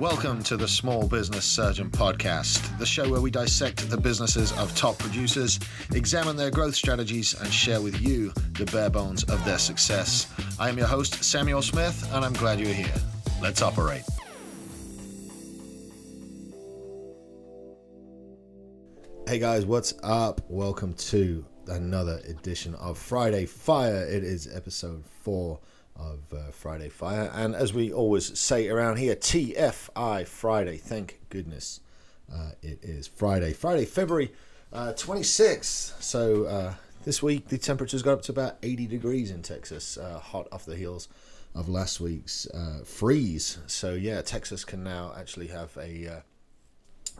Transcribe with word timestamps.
Welcome 0.00 0.42
to 0.44 0.56
the 0.56 0.66
Small 0.66 1.06
Business 1.06 1.44
Surgeon 1.44 1.88
Podcast, 1.88 2.76
the 2.78 2.84
show 2.84 3.08
where 3.08 3.20
we 3.20 3.30
dissect 3.30 3.88
the 3.88 3.96
businesses 3.96 4.50
of 4.58 4.74
top 4.74 4.98
producers, 4.98 5.60
examine 5.92 6.36
their 6.36 6.50
growth 6.50 6.74
strategies, 6.74 7.32
and 7.40 7.52
share 7.52 7.80
with 7.80 8.00
you 8.00 8.32
the 8.58 8.64
bare 8.72 8.90
bones 8.90 9.22
of 9.24 9.44
their 9.44 9.56
success. 9.56 10.26
I 10.58 10.68
am 10.68 10.76
your 10.76 10.88
host, 10.88 11.22
Samuel 11.22 11.62
Smith, 11.62 12.10
and 12.12 12.24
I'm 12.24 12.32
glad 12.32 12.58
you're 12.58 12.74
here. 12.74 12.92
Let's 13.40 13.62
operate. 13.62 14.02
Hey 19.28 19.38
guys, 19.38 19.64
what's 19.64 19.94
up? 20.02 20.40
Welcome 20.48 20.94
to 20.94 21.46
another 21.68 22.20
edition 22.28 22.74
of 22.74 22.98
Friday 22.98 23.46
Fire. 23.46 24.04
It 24.04 24.24
is 24.24 24.52
episode 24.52 25.04
four 25.22 25.60
of 25.96 26.20
uh, 26.32 26.50
Friday 26.50 26.88
Fire. 26.88 27.30
And 27.34 27.54
as 27.54 27.72
we 27.72 27.92
always 27.92 28.38
say 28.38 28.68
around 28.68 28.96
here, 28.96 29.14
TFI 29.14 30.26
Friday. 30.26 30.76
Thank 30.76 31.20
goodness 31.30 31.80
uh, 32.32 32.52
it 32.62 32.80
is 32.82 33.06
Friday. 33.06 33.52
Friday, 33.52 33.84
February 33.84 34.32
uh, 34.72 34.92
26th. 34.96 36.02
So 36.02 36.44
uh, 36.44 36.74
this 37.04 37.22
week 37.22 37.48
the 37.48 37.58
temperatures 37.58 38.02
got 38.02 38.12
up 38.12 38.22
to 38.22 38.32
about 38.32 38.56
80 38.62 38.86
degrees 38.86 39.30
in 39.30 39.42
Texas, 39.42 39.96
uh, 39.96 40.18
hot 40.18 40.48
off 40.50 40.64
the 40.64 40.76
heels 40.76 41.08
of 41.54 41.68
last 41.68 42.00
week's 42.00 42.46
uh, 42.48 42.80
freeze. 42.84 43.58
So 43.66 43.94
yeah, 43.94 44.22
Texas 44.22 44.64
can 44.64 44.82
now 44.82 45.12
actually 45.16 45.48
have 45.48 45.76
a 45.80 46.22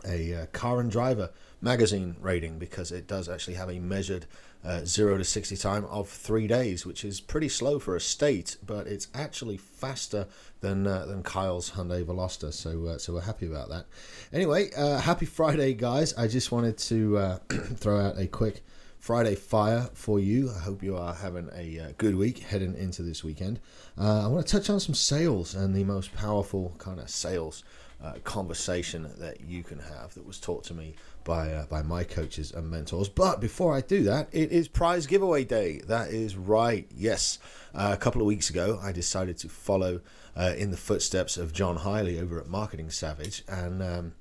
a 0.07 0.47
car 0.51 0.81
and 0.81 0.91
driver 0.91 1.31
magazine 1.61 2.15
rating 2.21 2.59
because 2.59 2.91
it 2.91 3.07
does 3.07 3.27
actually 3.27 3.55
have 3.55 3.69
a 3.69 3.79
measured 3.79 4.25
uh, 4.63 4.83
0 4.83 5.17
to 5.17 5.23
60 5.23 5.55
time 5.57 5.85
of 5.85 6.09
three 6.09 6.47
days, 6.47 6.85
which 6.85 7.05
is 7.05 7.21
pretty 7.21 7.49
slow 7.49 7.79
for 7.79 7.95
a 7.95 8.01
state, 8.01 8.57
but 8.65 8.87
it's 8.87 9.07
actually 9.13 9.57
faster 9.57 10.27
than 10.61 10.87
uh, 10.87 11.05
than 11.05 11.23
Kyle's 11.23 11.71
Hyundai 11.71 12.03
Veloster. 12.03 12.51
So 12.51 12.85
uh, 12.87 12.97
so 12.97 13.13
we're 13.13 13.21
happy 13.21 13.45
about 13.45 13.69
that. 13.69 13.85
Anyway, 14.33 14.71
uh, 14.75 14.99
happy 14.99 15.25
Friday, 15.25 15.73
guys! 15.73 16.13
I 16.15 16.27
just 16.27 16.51
wanted 16.51 16.77
to 16.79 17.17
uh, 17.17 17.37
throw 17.75 17.99
out 17.99 18.17
a 18.17 18.27
quick 18.27 18.63
Friday 18.99 19.35
fire 19.35 19.89
for 19.93 20.19
you. 20.19 20.49
I 20.49 20.59
hope 20.59 20.81
you 20.81 20.97
are 20.97 21.13
having 21.13 21.49
a 21.55 21.79
uh, 21.79 21.91
good 21.97 22.15
week 22.15 22.39
heading 22.39 22.75
into 22.75 23.03
this 23.03 23.23
weekend. 23.23 23.59
I 23.97 24.27
want 24.27 24.47
to 24.47 24.51
touch 24.51 24.69
on 24.69 24.79
some 24.79 24.95
sales 24.95 25.53
and 25.53 25.75
the 25.75 25.83
most 25.83 26.13
powerful 26.15 26.73
kind 26.79 26.99
of 26.99 27.09
sales 27.09 27.63
uh, 28.03 28.13
conversation 28.23 29.09
that 29.17 29.41
you 29.41 29.63
can 29.63 29.79
have 29.79 30.13
that 30.13 30.25
was 30.25 30.39
taught 30.39 30.63
to 30.65 30.73
me 30.73 30.95
by 31.23 31.51
uh, 31.51 31.65
by 31.65 31.81
my 31.81 32.03
coaches 32.03 32.51
and 32.51 32.69
mentors. 32.69 33.09
But 33.09 33.41
before 33.41 33.75
I 33.75 33.81
do 33.81 34.03
that, 34.03 34.29
it 34.31 34.51
is 34.51 34.67
prize 34.67 35.07
giveaway 35.07 35.43
day. 35.43 35.81
That 35.87 36.09
is 36.09 36.35
right. 36.35 36.87
Yes, 36.95 37.39
uh, 37.73 37.91
a 37.93 37.97
couple 37.97 38.21
of 38.21 38.27
weeks 38.27 38.49
ago, 38.49 38.79
I 38.81 38.91
decided 38.91 39.37
to 39.39 39.49
follow 39.49 40.01
uh, 40.35 40.53
in 40.57 40.71
the 40.71 40.77
footsteps 40.77 41.37
of 41.37 41.53
John 41.53 41.79
Hiley 41.79 42.21
over 42.21 42.39
at 42.39 42.47
Marketing 42.47 42.89
Savage 42.89 43.43
and. 43.47 43.81
Um, 43.81 44.13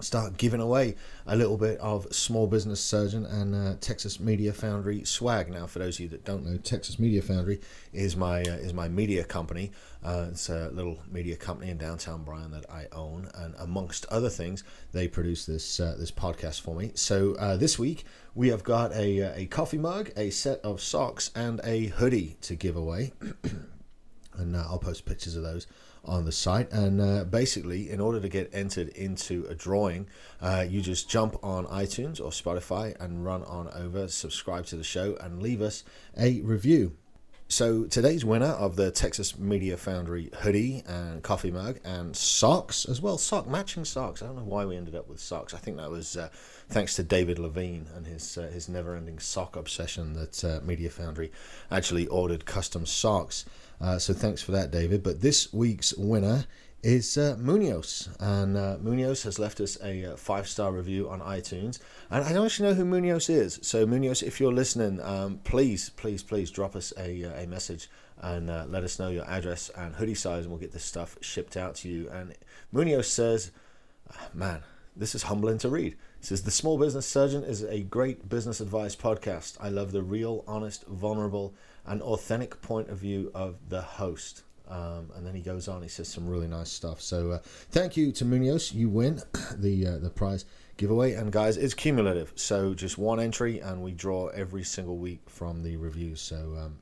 start 0.00 0.36
giving 0.36 0.60
away 0.60 0.96
a 1.26 1.36
little 1.36 1.56
bit 1.56 1.78
of 1.78 2.12
small 2.14 2.46
business 2.46 2.80
surgeon 2.80 3.24
and 3.26 3.54
uh, 3.54 3.74
Texas 3.80 4.18
Media 4.18 4.52
Foundry 4.52 5.04
swag. 5.04 5.50
Now, 5.50 5.66
for 5.66 5.78
those 5.78 5.96
of 5.96 6.00
you 6.00 6.08
that 6.08 6.24
don't 6.24 6.44
know, 6.44 6.56
Texas 6.56 6.98
Media 6.98 7.22
Foundry 7.22 7.60
is 7.92 8.16
my 8.16 8.40
uh, 8.42 8.56
is 8.56 8.72
my 8.72 8.88
media 8.88 9.24
company. 9.24 9.70
Uh, 10.02 10.28
it's 10.30 10.48
a 10.48 10.70
little 10.72 10.98
media 11.10 11.36
company 11.36 11.70
in 11.70 11.78
downtown 11.78 12.24
Bryan 12.24 12.50
that 12.52 12.68
I 12.70 12.86
own, 12.92 13.30
and 13.34 13.54
amongst 13.58 14.06
other 14.06 14.30
things, 14.30 14.64
they 14.92 15.08
produce 15.08 15.44
this 15.46 15.78
uh, 15.78 15.94
this 15.98 16.10
podcast 16.10 16.62
for 16.62 16.74
me. 16.74 16.92
So 16.94 17.34
uh, 17.34 17.56
this 17.56 17.78
week 17.78 18.04
we 18.34 18.48
have 18.48 18.64
got 18.64 18.92
a 18.94 19.22
uh, 19.22 19.32
a 19.36 19.46
coffee 19.46 19.78
mug, 19.78 20.10
a 20.16 20.30
set 20.30 20.60
of 20.60 20.80
socks, 20.80 21.30
and 21.34 21.60
a 21.64 21.86
hoodie 21.86 22.36
to 22.42 22.54
give 22.54 22.76
away, 22.76 23.12
and 24.34 24.56
I'll 24.56 24.78
post 24.78 25.04
pictures 25.04 25.36
of 25.36 25.42
those 25.42 25.66
on 26.04 26.24
the 26.24 26.32
site. 26.32 26.70
And 26.72 27.00
uh, 27.00 27.24
basically, 27.24 27.90
in 27.90 28.00
order 28.00 28.20
to 28.20 28.28
get 28.28 28.50
entered 28.52 28.88
into 28.88 29.46
a 29.48 29.54
drawing, 29.54 30.08
uh, 30.40 30.64
you 30.68 30.80
just 30.80 31.08
jump 31.08 31.36
on 31.42 31.66
iTunes 31.66 32.20
or 32.20 32.30
Spotify 32.30 32.98
and 33.00 33.24
run 33.24 33.42
on 33.44 33.68
over, 33.74 34.08
subscribe 34.08 34.66
to 34.66 34.76
the 34.76 34.84
show, 34.84 35.16
and 35.20 35.42
leave 35.42 35.62
us 35.62 35.84
a 36.16 36.40
review. 36.40 36.96
So 37.52 37.84
today's 37.84 38.24
winner 38.24 38.46
of 38.46 38.76
the 38.76 38.90
Texas 38.90 39.38
Media 39.38 39.76
Foundry 39.76 40.30
hoodie 40.38 40.82
and 40.86 41.22
coffee 41.22 41.50
mug 41.50 41.80
and 41.84 42.16
socks 42.16 42.86
as 42.86 43.02
well, 43.02 43.18
sock 43.18 43.46
matching 43.46 43.84
socks. 43.84 44.22
I 44.22 44.26
don't 44.26 44.36
know 44.36 44.44
why 44.44 44.64
we 44.64 44.74
ended 44.74 44.94
up 44.94 45.06
with 45.06 45.20
socks. 45.20 45.52
I 45.52 45.58
think 45.58 45.76
that 45.76 45.90
was 45.90 46.16
uh, 46.16 46.30
thanks 46.70 46.96
to 46.96 47.02
David 47.02 47.38
Levine 47.38 47.88
and 47.94 48.06
his 48.06 48.38
uh, 48.38 48.50
his 48.50 48.70
never-ending 48.70 49.18
sock 49.18 49.54
obsession 49.54 50.14
that 50.14 50.42
uh, 50.42 50.60
Media 50.64 50.88
Foundry 50.88 51.30
actually 51.70 52.06
ordered 52.06 52.46
custom 52.46 52.86
socks. 52.86 53.44
Uh, 53.82 53.98
so 53.98 54.14
thanks 54.14 54.40
for 54.40 54.52
that, 54.52 54.70
David. 54.70 55.02
But 55.02 55.20
this 55.20 55.52
week's 55.52 55.92
winner 55.94 56.44
is 56.84 57.18
uh, 57.18 57.36
Munoz. 57.38 58.08
And 58.20 58.56
uh, 58.56 58.76
Munoz 58.80 59.24
has 59.24 59.40
left 59.40 59.60
us 59.60 59.76
a 59.82 60.12
uh, 60.12 60.16
five 60.16 60.48
star 60.48 60.72
review 60.72 61.10
on 61.10 61.20
iTunes. 61.20 61.80
And 62.08 62.24
I 62.24 62.32
don't 62.32 62.46
actually 62.46 62.68
know 62.68 62.74
who 62.74 62.84
Munoz 62.84 63.28
is. 63.28 63.58
So, 63.62 63.84
Munoz, 63.84 64.22
if 64.22 64.40
you're 64.40 64.52
listening, 64.52 65.00
um, 65.02 65.40
please, 65.42 65.90
please, 65.90 66.22
please 66.22 66.50
drop 66.50 66.76
us 66.76 66.92
a, 66.96 67.24
uh, 67.24 67.42
a 67.42 67.46
message 67.46 67.90
and 68.20 68.50
uh, 68.50 68.66
let 68.68 68.84
us 68.84 69.00
know 69.00 69.08
your 69.08 69.28
address 69.28 69.68
and 69.76 69.96
hoodie 69.96 70.14
size, 70.14 70.44
and 70.44 70.52
we'll 70.52 70.60
get 70.60 70.72
this 70.72 70.84
stuff 70.84 71.18
shipped 71.20 71.56
out 71.56 71.74
to 71.76 71.88
you. 71.88 72.08
And 72.08 72.34
Munoz 72.70 73.08
says, 73.08 73.50
ah, 74.12 74.28
Man, 74.32 74.62
this 74.94 75.14
is 75.16 75.24
humbling 75.24 75.58
to 75.58 75.68
read. 75.68 75.96
He 76.20 76.26
says, 76.26 76.42
The 76.42 76.52
Small 76.52 76.78
Business 76.78 77.06
Surgeon 77.06 77.42
is 77.42 77.64
a 77.64 77.82
great 77.82 78.28
business 78.28 78.60
advice 78.60 78.94
podcast. 78.94 79.56
I 79.60 79.70
love 79.70 79.90
the 79.90 80.02
real, 80.02 80.44
honest, 80.46 80.86
vulnerable, 80.86 81.54
and 81.86 82.02
authentic 82.02 82.60
point 82.62 82.88
of 82.88 82.98
view 82.98 83.30
of 83.34 83.56
the 83.68 83.82
host. 83.82 84.42
Um, 84.68 85.10
and 85.16 85.26
then 85.26 85.34
he 85.34 85.42
goes 85.42 85.68
on. 85.68 85.82
He 85.82 85.88
says 85.88 86.08
some 86.08 86.26
really 86.26 86.46
nice 86.46 86.70
stuff. 86.70 87.00
So 87.00 87.32
uh, 87.32 87.38
thank 87.42 87.96
you 87.96 88.12
to 88.12 88.24
Munoz. 88.24 88.72
You 88.72 88.88
win 88.88 89.20
the 89.56 89.86
uh, 89.86 89.98
the 89.98 90.10
prize 90.10 90.44
giveaway. 90.76 91.12
And 91.12 91.30
guys, 91.30 91.56
it's 91.56 91.74
cumulative. 91.74 92.32
So 92.36 92.72
just 92.72 92.96
one 92.96 93.20
entry, 93.20 93.60
and 93.60 93.82
we 93.82 93.92
draw 93.92 94.28
every 94.28 94.64
single 94.64 94.96
week 94.96 95.28
from 95.28 95.62
the 95.62 95.76
reviews. 95.76 96.20
So 96.20 96.36
um, 96.36 96.78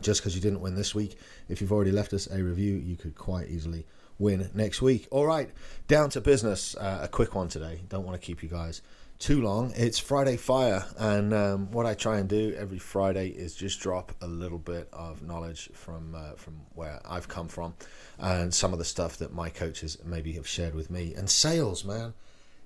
just 0.00 0.20
because 0.20 0.34
you 0.34 0.40
didn't 0.40 0.60
win 0.60 0.74
this 0.74 0.94
week, 0.94 1.18
if 1.48 1.60
you've 1.60 1.72
already 1.72 1.92
left 1.92 2.12
us 2.12 2.26
a 2.30 2.42
review, 2.42 2.74
you 2.74 2.96
could 2.96 3.16
quite 3.16 3.48
easily 3.48 3.86
win 4.18 4.48
next 4.54 4.80
week. 4.80 5.08
All 5.10 5.26
right, 5.26 5.50
down 5.88 6.10
to 6.10 6.20
business. 6.20 6.74
Uh, 6.76 7.00
a 7.02 7.08
quick 7.08 7.34
one 7.34 7.48
today. 7.48 7.80
Don't 7.88 8.06
want 8.06 8.20
to 8.20 8.24
keep 8.24 8.42
you 8.42 8.48
guys 8.48 8.82
too 9.20 9.42
long. 9.42 9.70
It's 9.76 9.98
Friday 9.98 10.38
Fire, 10.38 10.86
and 10.98 11.34
um, 11.34 11.70
what 11.72 11.84
I 11.84 11.92
try 11.92 12.18
and 12.18 12.28
do 12.28 12.54
every 12.58 12.78
Friday 12.78 13.28
is 13.28 13.54
just 13.54 13.78
drop 13.78 14.12
a 14.22 14.26
little 14.26 14.58
bit 14.58 14.88
of 14.94 15.22
knowledge 15.22 15.68
from 15.74 16.14
uh, 16.14 16.32
from 16.32 16.62
where 16.74 17.00
I've 17.08 17.28
come 17.28 17.46
from, 17.46 17.74
and 18.18 18.52
some 18.52 18.72
of 18.72 18.78
the 18.78 18.84
stuff 18.84 19.18
that 19.18 19.32
my 19.32 19.50
coaches 19.50 19.98
maybe 20.04 20.32
have 20.32 20.48
shared 20.48 20.74
with 20.74 20.90
me. 20.90 21.12
And 21.14 21.28
sales, 21.28 21.84
man, 21.84 22.14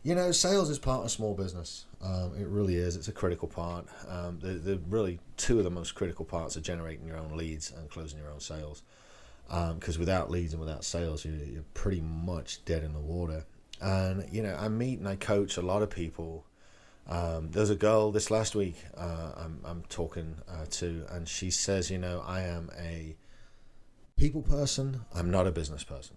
you 0.05 0.15
know, 0.15 0.31
sales 0.31 0.71
is 0.71 0.79
part 0.79 1.05
of 1.05 1.11
small 1.11 1.35
business. 1.35 1.87
Um, 2.01 2.35
it 2.39 2.47
really 2.47 2.77
is. 2.77 2.95
It's 2.95 3.09
a 3.09 3.13
critical 3.13 3.49
part. 3.49 3.87
Um, 4.09 4.39
the, 4.41 4.53
the 4.53 4.79
really 4.89 5.19
two 5.37 5.59
of 5.59 5.65
the 5.65 5.71
most 5.71 5.97
critical 5.97 6.25
parts 6.25 6.57
are 6.57 6.61
generating 6.61 7.09
your 7.09 7.17
own 7.17 7.37
leads 7.37 7.73
and 7.73 7.91
closing 7.91 8.21
your 8.21 8.31
own 8.31 8.41
sales 8.41 8.83
because 9.49 9.97
um, 9.97 10.01
without 10.01 10.31
leads 10.31 10.53
and 10.53 10.61
without 10.61 10.85
sales, 10.85 11.25
you're, 11.25 11.35
you're 11.35 11.65
pretty 11.75 12.01
much 12.01 12.65
dead 12.65 12.85
in 12.85 12.93
the 12.93 13.01
water. 13.01 13.45
And 13.85 14.27
you 14.33 14.43
know, 14.43 14.57
I 14.59 14.69
meet 14.69 14.99
and 14.99 15.07
I 15.07 15.17
coach 15.17 15.59
a 15.59 15.63
lot 15.63 15.83
of 15.83 15.91
people. 15.91 16.47
Um, 17.07 17.51
there's 17.51 17.69
a 17.69 17.77
girl 17.77 18.11
this 18.11 18.31
last 18.31 18.55
week 18.55 18.77
uh, 18.97 19.33
I'm 19.37 19.61
I'm 19.63 19.83
talking 19.91 20.37
uh, 20.49 20.65
to, 20.71 21.05
and 21.11 21.29
she 21.29 21.51
says, 21.51 21.91
you 21.91 21.99
know, 21.99 22.25
I 22.27 22.41
am 22.41 22.71
a 22.79 23.15
people 24.17 24.41
person. 24.41 25.03
I'm 25.15 25.31
not 25.31 25.47
a 25.47 25.53
business 25.53 25.85
person. 25.85 26.17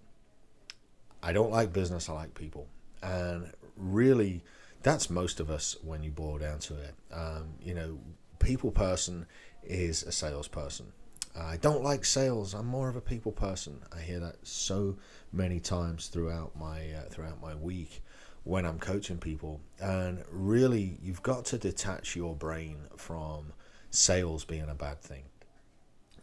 I 1.22 1.32
don't 1.34 1.50
like 1.50 1.74
business. 1.74 2.08
I 2.08 2.14
like 2.14 2.34
people, 2.34 2.68
and 3.02 3.52
really, 3.76 4.42
that's 4.82 5.10
most 5.10 5.38
of 5.38 5.50
us 5.50 5.76
when 5.82 6.02
you 6.02 6.10
boil 6.10 6.38
down 6.38 6.60
to 6.60 6.74
it. 6.74 6.94
Um, 7.12 7.48
you 7.62 7.74
know, 7.74 7.98
people 8.38 8.70
person 8.70 9.26
is 9.62 10.04
a 10.04 10.12
salesperson. 10.12 10.92
I 11.36 11.56
don't 11.56 11.82
like 11.82 12.04
sales. 12.04 12.54
I'm 12.54 12.66
more 12.66 12.88
of 12.88 12.96
a 12.96 13.00
people 13.00 13.32
person. 13.32 13.80
I 13.96 14.00
hear 14.00 14.20
that 14.20 14.46
so 14.46 14.96
many 15.32 15.60
times 15.60 16.08
throughout 16.08 16.56
my 16.56 16.92
uh, 16.92 17.08
throughout 17.10 17.40
my 17.40 17.54
week 17.54 18.02
when 18.44 18.64
I'm 18.64 18.78
coaching 18.78 19.18
people. 19.18 19.60
And 19.80 20.24
really, 20.30 20.98
you've 21.02 21.22
got 21.22 21.44
to 21.46 21.58
detach 21.58 22.16
your 22.16 22.34
brain 22.34 22.78
from 22.96 23.52
sales 23.90 24.44
being 24.44 24.68
a 24.68 24.74
bad 24.74 25.00
thing. 25.00 25.24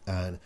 And 0.06 0.38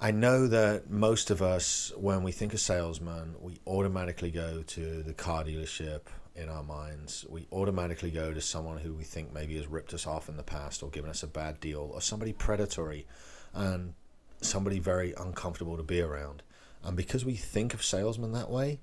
I 0.00 0.12
know 0.12 0.46
that 0.46 0.90
most 0.90 1.30
of 1.30 1.42
us, 1.42 1.92
when 1.96 2.22
we 2.22 2.32
think 2.32 2.54
of 2.54 2.60
salesman, 2.60 3.34
we 3.38 3.58
automatically 3.66 4.30
go 4.30 4.62
to 4.62 5.02
the 5.02 5.12
car 5.12 5.44
dealership 5.44 6.02
in 6.34 6.48
our 6.48 6.62
minds. 6.62 7.26
We 7.28 7.46
automatically 7.52 8.10
go 8.10 8.32
to 8.32 8.40
someone 8.40 8.78
who 8.78 8.94
we 8.94 9.04
think 9.04 9.32
maybe 9.32 9.56
has 9.56 9.66
ripped 9.66 9.92
us 9.92 10.06
off 10.06 10.28
in 10.28 10.38
the 10.38 10.42
past 10.42 10.82
or 10.82 10.88
given 10.88 11.10
us 11.10 11.22
a 11.22 11.26
bad 11.26 11.60
deal 11.60 11.90
or 11.92 12.00
somebody 12.00 12.32
predatory. 12.32 13.06
And 13.54 13.94
somebody 14.40 14.78
very 14.78 15.12
uncomfortable 15.16 15.76
to 15.76 15.82
be 15.82 16.00
around. 16.00 16.42
And 16.82 16.96
because 16.96 17.24
we 17.24 17.34
think 17.34 17.74
of 17.74 17.84
salesmen 17.84 18.32
that 18.32 18.50
way, 18.50 18.80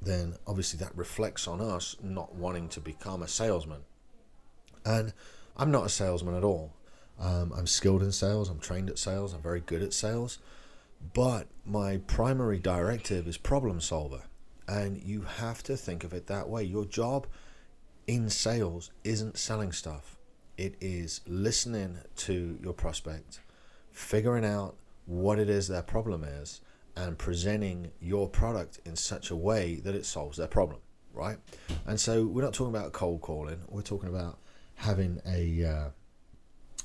then 0.00 0.34
obviously 0.46 0.78
that 0.78 0.96
reflects 0.96 1.48
on 1.48 1.60
us 1.60 1.96
not 2.02 2.34
wanting 2.34 2.68
to 2.70 2.80
become 2.80 3.22
a 3.22 3.28
salesman. 3.28 3.80
And 4.84 5.12
I'm 5.56 5.70
not 5.70 5.86
a 5.86 5.90
salesman 5.90 6.34
at 6.34 6.44
all. 6.44 6.72
Um, 7.18 7.52
I'm 7.56 7.66
skilled 7.66 8.02
in 8.02 8.12
sales, 8.12 8.48
I'm 8.48 8.60
trained 8.60 8.88
at 8.90 8.98
sales, 8.98 9.32
I'm 9.32 9.42
very 9.42 9.60
good 9.60 9.82
at 9.82 9.92
sales. 9.92 10.38
But 11.14 11.48
my 11.64 11.98
primary 11.98 12.58
directive 12.58 13.26
is 13.26 13.36
problem 13.36 13.80
solver. 13.80 14.22
And 14.68 15.02
you 15.02 15.22
have 15.22 15.62
to 15.64 15.76
think 15.76 16.04
of 16.04 16.12
it 16.12 16.26
that 16.26 16.48
way. 16.48 16.62
Your 16.62 16.84
job 16.84 17.26
in 18.06 18.30
sales 18.30 18.90
isn't 19.04 19.36
selling 19.36 19.72
stuff, 19.72 20.16
it 20.56 20.76
is 20.80 21.20
listening 21.26 21.98
to 22.16 22.58
your 22.62 22.72
prospect, 22.72 23.40
figuring 23.92 24.44
out 24.44 24.76
what 25.06 25.38
it 25.38 25.48
is 25.48 25.68
their 25.68 25.82
problem 25.82 26.24
is, 26.24 26.60
and 26.96 27.16
presenting 27.16 27.90
your 28.00 28.28
product 28.28 28.80
in 28.84 28.96
such 28.96 29.30
a 29.30 29.36
way 29.36 29.76
that 29.76 29.94
it 29.94 30.04
solves 30.04 30.36
their 30.36 30.48
problem, 30.48 30.80
right? 31.12 31.38
And 31.86 31.98
so 31.98 32.26
we're 32.26 32.42
not 32.42 32.54
talking 32.54 32.74
about 32.74 32.92
cold 32.92 33.20
calling, 33.20 33.60
we're 33.68 33.82
talking 33.82 34.08
about 34.08 34.38
having 34.74 35.20
a 35.26 35.64
uh, 35.64 35.88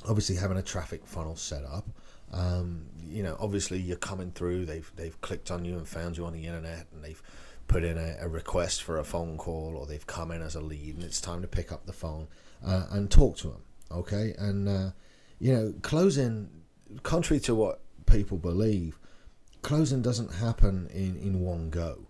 obviously 0.07 0.35
having 0.35 0.57
a 0.57 0.61
traffic 0.61 1.05
funnel 1.05 1.35
set 1.35 1.63
up. 1.63 1.87
Um, 2.31 2.87
you 2.97 3.21
know, 3.21 3.37
obviously 3.39 3.79
you're 3.79 3.97
coming 3.97 4.31
through. 4.31 4.65
They've 4.65 4.91
they've 4.95 5.19
clicked 5.21 5.51
on 5.51 5.65
you 5.65 5.77
and 5.77 5.87
found 5.87 6.17
you 6.17 6.25
on 6.25 6.33
the 6.33 6.45
internet, 6.45 6.87
and 6.93 7.03
they've 7.03 7.21
put 7.67 7.83
in 7.83 7.97
a, 7.97 8.17
a 8.21 8.27
request 8.27 8.83
for 8.83 8.97
a 8.97 9.03
phone 9.03 9.37
call, 9.37 9.75
or 9.77 9.85
they've 9.85 10.05
come 10.07 10.31
in 10.31 10.41
as 10.41 10.55
a 10.55 10.61
lead, 10.61 10.95
and 10.95 11.03
it's 11.03 11.21
time 11.21 11.41
to 11.41 11.47
pick 11.47 11.71
up 11.71 11.85
the 11.85 11.93
phone 11.93 12.27
uh, 12.65 12.87
and 12.91 13.11
talk 13.11 13.37
to 13.37 13.47
them. 13.49 13.63
Okay, 13.91 14.33
and 14.37 14.67
uh, 14.67 14.89
you 15.39 15.53
know, 15.53 15.73
closing, 15.81 16.49
contrary 17.01 17.39
to 17.41 17.55
what 17.55 17.81
people 18.05 18.37
believe, 18.37 18.99
closing 19.61 20.01
doesn't 20.01 20.33
happen 20.33 20.87
in 20.93 21.17
in 21.17 21.39
one 21.39 21.69
go, 21.69 22.07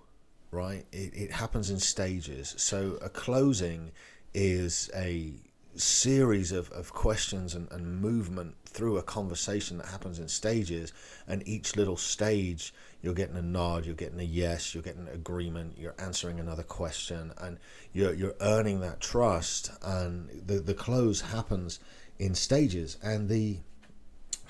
right? 0.52 0.86
It 0.92 1.14
it 1.14 1.32
happens 1.32 1.70
in 1.70 1.80
stages. 1.80 2.54
So 2.58 2.98
a 3.02 3.10
closing 3.10 3.92
is 4.34 4.90
a 4.96 5.34
series 5.76 6.52
of, 6.52 6.72
of 6.72 6.94
questions 6.94 7.56
and, 7.56 7.72
and 7.72 8.00
movement 8.00 8.56
through 8.66 8.98
a 8.98 9.04
conversation 9.04 9.78
that 9.78 9.88
happens 9.88 10.20
in 10.20 10.28
stages 10.28 10.94
and 11.28 11.48
each 11.48 11.76
little 11.76 11.98
stage 11.98 12.74
you're 13.02 13.14
getting 13.14 13.38
a 13.38 13.42
nod 13.42 13.86
you're 13.86 13.96
getting 13.96 14.20
a 14.20 14.24
yes 14.24 14.74
you're 14.74 14.84
getting 14.84 15.08
an 15.08 15.14
agreement 15.14 15.76
you're 15.78 15.96
answering 15.98 16.40
another 16.40 16.64
question 16.64 17.32
and 17.40 17.58
you're, 17.92 18.14
you're 18.14 18.36
earning 18.42 18.82
that 18.82 19.02
trust 19.02 19.72
and 19.84 20.30
the, 20.46 20.60
the 20.60 20.74
close 20.76 21.22
happens 21.22 21.80
in 22.20 22.36
stages 22.36 22.98
and 23.02 23.28
the 23.28 23.58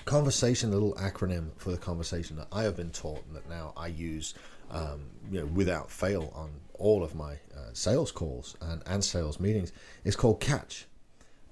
conversation 0.04 0.70
the 0.70 0.76
little 0.76 0.94
acronym 0.94 1.50
for 1.56 1.70
the 1.70 1.76
conversation 1.76 2.36
that 2.36 2.46
i 2.52 2.62
have 2.62 2.76
been 2.76 2.90
taught 2.90 3.24
and 3.26 3.36
that 3.36 3.48
now 3.48 3.72
i 3.76 3.86
use 3.86 4.34
um, 4.70 5.06
you 5.30 5.40
know 5.40 5.46
without 5.46 5.90
fail 5.90 6.32
on 6.34 6.50
all 6.78 7.02
of 7.02 7.14
my 7.14 7.34
uh, 7.56 7.70
sales 7.72 8.10
calls 8.10 8.56
and, 8.60 8.82
and 8.86 9.04
sales 9.04 9.38
meetings 9.38 9.72
is 10.04 10.16
called 10.16 10.40
catch 10.40 10.86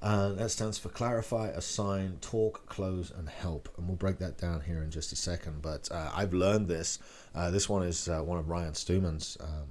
uh, 0.03 0.31
that 0.31 0.51
stands 0.51 0.79
for 0.79 0.89
clarify, 0.89 1.49
assign, 1.49 2.19
talk, 2.21 2.67
close, 2.67 3.13
and 3.13 3.29
help. 3.29 3.69
And 3.79 3.87
we'll 3.87 3.97
break 3.97 4.19
that 4.19 4.37
down 4.37 4.61
here 4.61 4.83
in 4.83 4.91
just 4.91 5.13
a 5.13 5.17
second. 5.17 5.63
But 5.63 5.89
uh, 5.93 6.11
I've 6.13 6.35
learned 6.35 6.67
this. 6.67 6.99
Uh, 7.35 7.53
this 7.53 7.69
one 7.69 7.85
is 7.85 8.09
uh, 8.09 8.21
one 8.21 8.39
of 8.39 8.49
Ryan 8.49 8.75
Stewman's 8.75 9.39
um, 9.41 9.69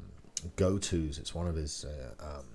go 0.56 0.78
tos. 0.78 1.18
It's 1.18 1.36
one 1.36 1.48
of 1.48 1.56
his 1.56 1.86
uh, 1.86 2.38
um, 2.38 2.46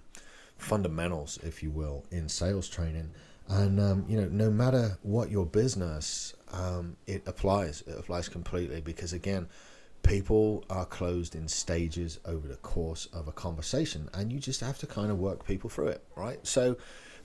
fundamentals, 0.57 1.39
if 1.43 1.63
you 1.63 1.71
will, 1.71 2.07
in 2.11 2.31
sales 2.31 2.67
training. 2.67 3.11
And 3.49 3.81
um, 3.81 4.05
you 4.09 4.21
know, 4.21 4.29
no 4.29 4.51
matter 4.51 4.99
what 5.03 5.31
your 5.31 5.47
business, 5.47 6.35
um, 6.53 6.97
it 7.07 7.23
applies. 7.27 7.83
It 7.87 7.97
applies 7.99 8.29
completely 8.29 8.81
because 8.81 9.13
again, 9.13 9.49
people 10.03 10.65
are 10.69 10.85
closed 10.85 11.35
in 11.35 11.47
stages 11.47 12.19
over 12.25 12.49
the 12.49 12.57
course 12.57 13.07
of 13.13 13.29
a 13.29 13.33
conversation, 13.33 14.09
and 14.15 14.33
you 14.33 14.41
just 14.41 14.61
have 14.61 14.79
to 14.79 14.87
kind 14.87 15.11
of 15.11 15.19
work 15.19 15.47
people 15.47 15.71
through 15.71 15.89
it, 15.89 16.05
right? 16.17 16.45
So 16.47 16.77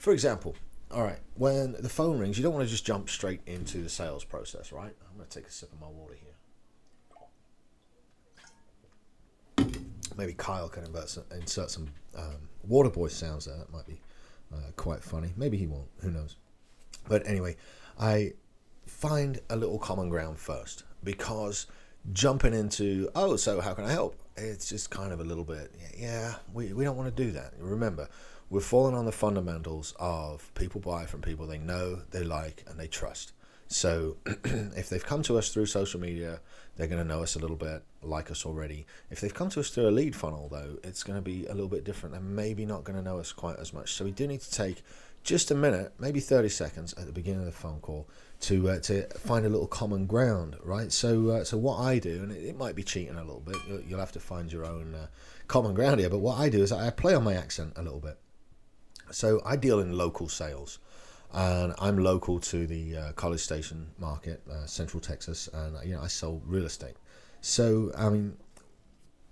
for 0.02 0.12
example, 0.14 0.56
all 0.90 1.04
right, 1.04 1.20
when 1.36 1.74
the 1.74 1.88
phone 1.88 2.18
rings, 2.18 2.36
you 2.36 2.44
don't 2.44 2.56
want 2.56 2.66
to 2.66 2.72
just 2.72 2.86
jump 2.86 3.08
straight 3.08 3.42
into 3.46 3.84
the 3.84 3.90
sales 3.90 4.24
process, 4.24 4.72
right? 4.72 4.96
I'm 5.10 5.16
going 5.16 5.30
to 5.30 5.40
take 5.40 5.48
a 5.48 5.52
sip 5.52 5.72
of 5.72 5.80
my 5.80 5.88
water 5.88 6.16
here. 6.16 6.34
Maybe 10.18 10.34
Kyle 10.34 10.70
can 10.70 10.86
some, 11.08 11.24
insert 11.32 11.70
some 11.70 11.88
um, 12.18 12.50
water 12.68 12.90
boy 12.90 13.10
sounds 13.10 13.46
there. 13.46 13.58
That 13.58 13.72
might 13.72 13.86
be 13.86 14.02
uh, 14.54 14.72
quite 14.76 15.04
funny. 15.04 15.34
Maybe 15.36 15.58
he 15.58 15.68
won't. 15.68 15.90
Who 16.02 16.12
knows? 16.12 16.38
But 17.08 17.26
anyway, 17.28 17.56
I 18.00 18.34
find 18.86 19.40
a 19.50 19.56
little 19.56 19.80
common 19.80 20.10
ground 20.10 20.40
first 20.40 20.84
because 21.04 21.68
jumping 22.14 22.54
into, 22.54 23.10
oh, 23.16 23.36
so 23.36 23.62
how 23.62 23.74
can 23.74 23.86
I 23.86 23.92
help? 23.92 24.16
It's 24.38 24.70
just 24.70 24.90
kind 24.90 25.12
of 25.12 25.20
a 25.20 25.24
little 25.24 25.44
bit, 25.44 25.74
yeah, 25.98 26.36
we, 26.54 26.74
we 26.74 26.84
don't 26.84 26.98
want 26.98 27.16
to 27.16 27.24
do 27.24 27.32
that. 27.32 27.54
Remember, 27.60 28.08
we're 28.50 28.62
falling 28.62 28.96
on 28.96 29.06
the 29.06 29.12
fundamentals 29.12 29.94
of 30.00 30.54
people 30.56 30.82
buy 30.82 31.06
from 31.06 31.22
people 31.22 31.48
they 31.48 31.58
know, 31.58 32.02
they 32.12 32.24
like, 32.24 32.64
and 32.68 32.80
they 32.80 32.88
trust. 32.88 33.34
So 33.68 34.18
if 34.26 34.90
they've 34.90 35.06
come 35.06 35.22
to 35.24 35.38
us 35.38 35.50
through 35.50 35.68
social 35.68 36.00
media, 36.00 36.40
they're 36.76 36.88
going 36.88 37.02
to 37.02 37.08
know 37.08 37.24
us 37.24 37.36
a 37.36 37.40
little 37.40 37.56
bit, 37.56 37.84
like 38.02 38.32
us 38.32 38.46
already. 38.46 38.86
If 39.10 39.22
they've 39.22 39.34
come 39.34 39.50
to 39.50 39.60
us 39.60 39.70
through 39.70 39.88
a 39.88 39.92
lead 39.92 40.16
funnel, 40.16 40.50
though, 40.50 40.78
it's 40.84 41.04
going 41.04 41.18
to 41.18 41.22
be 41.22 41.46
a 41.46 41.54
little 41.54 41.70
bit 41.70 41.84
different 41.84 42.16
and 42.16 42.36
maybe 42.36 42.66
not 42.66 42.84
going 42.84 42.98
to 42.98 43.04
know 43.04 43.20
us 43.20 43.32
quite 43.32 43.58
as 43.60 43.74
much. 43.74 43.94
So 43.94 44.06
we 44.06 44.12
do 44.12 44.28
need 44.28 44.42
to 44.42 44.52
take 44.52 44.84
just 45.24 45.52
a 45.52 45.56
minute, 45.56 45.94
maybe 46.00 46.20
30 46.20 46.50
seconds 46.50 46.94
at 46.94 47.06
the 47.06 47.12
beginning 47.12 47.42
of 47.42 47.46
the 47.46 47.52
phone 47.52 47.80
call 47.80 48.08
to 48.42 48.70
uh, 48.70 48.80
to 48.80 49.04
find 49.20 49.46
a 49.46 49.50
little 49.50 49.68
common 49.68 50.08
ground, 50.08 50.56
right? 50.64 50.92
So 50.92 51.30
uh, 51.30 51.44
so 51.44 51.58
what 51.58 51.80
I 51.80 52.00
do, 52.00 52.24
and 52.24 52.32
it, 52.32 52.44
it, 52.44 52.58
might 52.58 52.76
be 52.76 52.84
cheating 52.84 53.16
a 53.16 53.24
little 53.24 53.40
bit, 53.40 53.56
you'll, 53.68 53.82
you'll 53.82 54.00
have 54.00 54.12
to 54.14 54.20
find 54.20 54.52
your 54.52 54.66
own 54.66 54.96
uh, 54.96 55.08
common 55.48 55.76
ground 55.76 56.00
here, 56.00 56.10
but 56.10 56.20
what 56.20 56.40
I 56.40 56.50
do 56.50 56.64
is 56.64 56.72
I 56.72 56.90
play 56.90 57.14
on 57.14 57.24
my 57.24 57.34
accent 57.34 57.74
a 57.76 57.84
little 57.84 58.00
bit. 58.00 58.18
So 59.12 59.42
I 59.46 59.58
deal 59.58 59.80
in 59.80 59.96
local 59.96 60.28
sales, 60.28 60.80
and 61.32 61.74
I'm 61.80 61.98
local 62.00 62.40
to 62.40 62.66
the 62.66 62.98
uh, 62.98 63.12
College 63.14 63.42
Station 63.42 63.92
market, 64.00 64.42
uh, 64.50 64.66
Central 64.66 65.02
Texas, 65.02 65.48
and 65.54 65.78
you 65.88 65.94
know 65.96 66.02
I 66.02 66.08
sell 66.08 66.42
real 66.46 66.66
estate. 66.66 66.96
So 67.42 67.92
I 67.98 68.10
mean, 68.10 68.38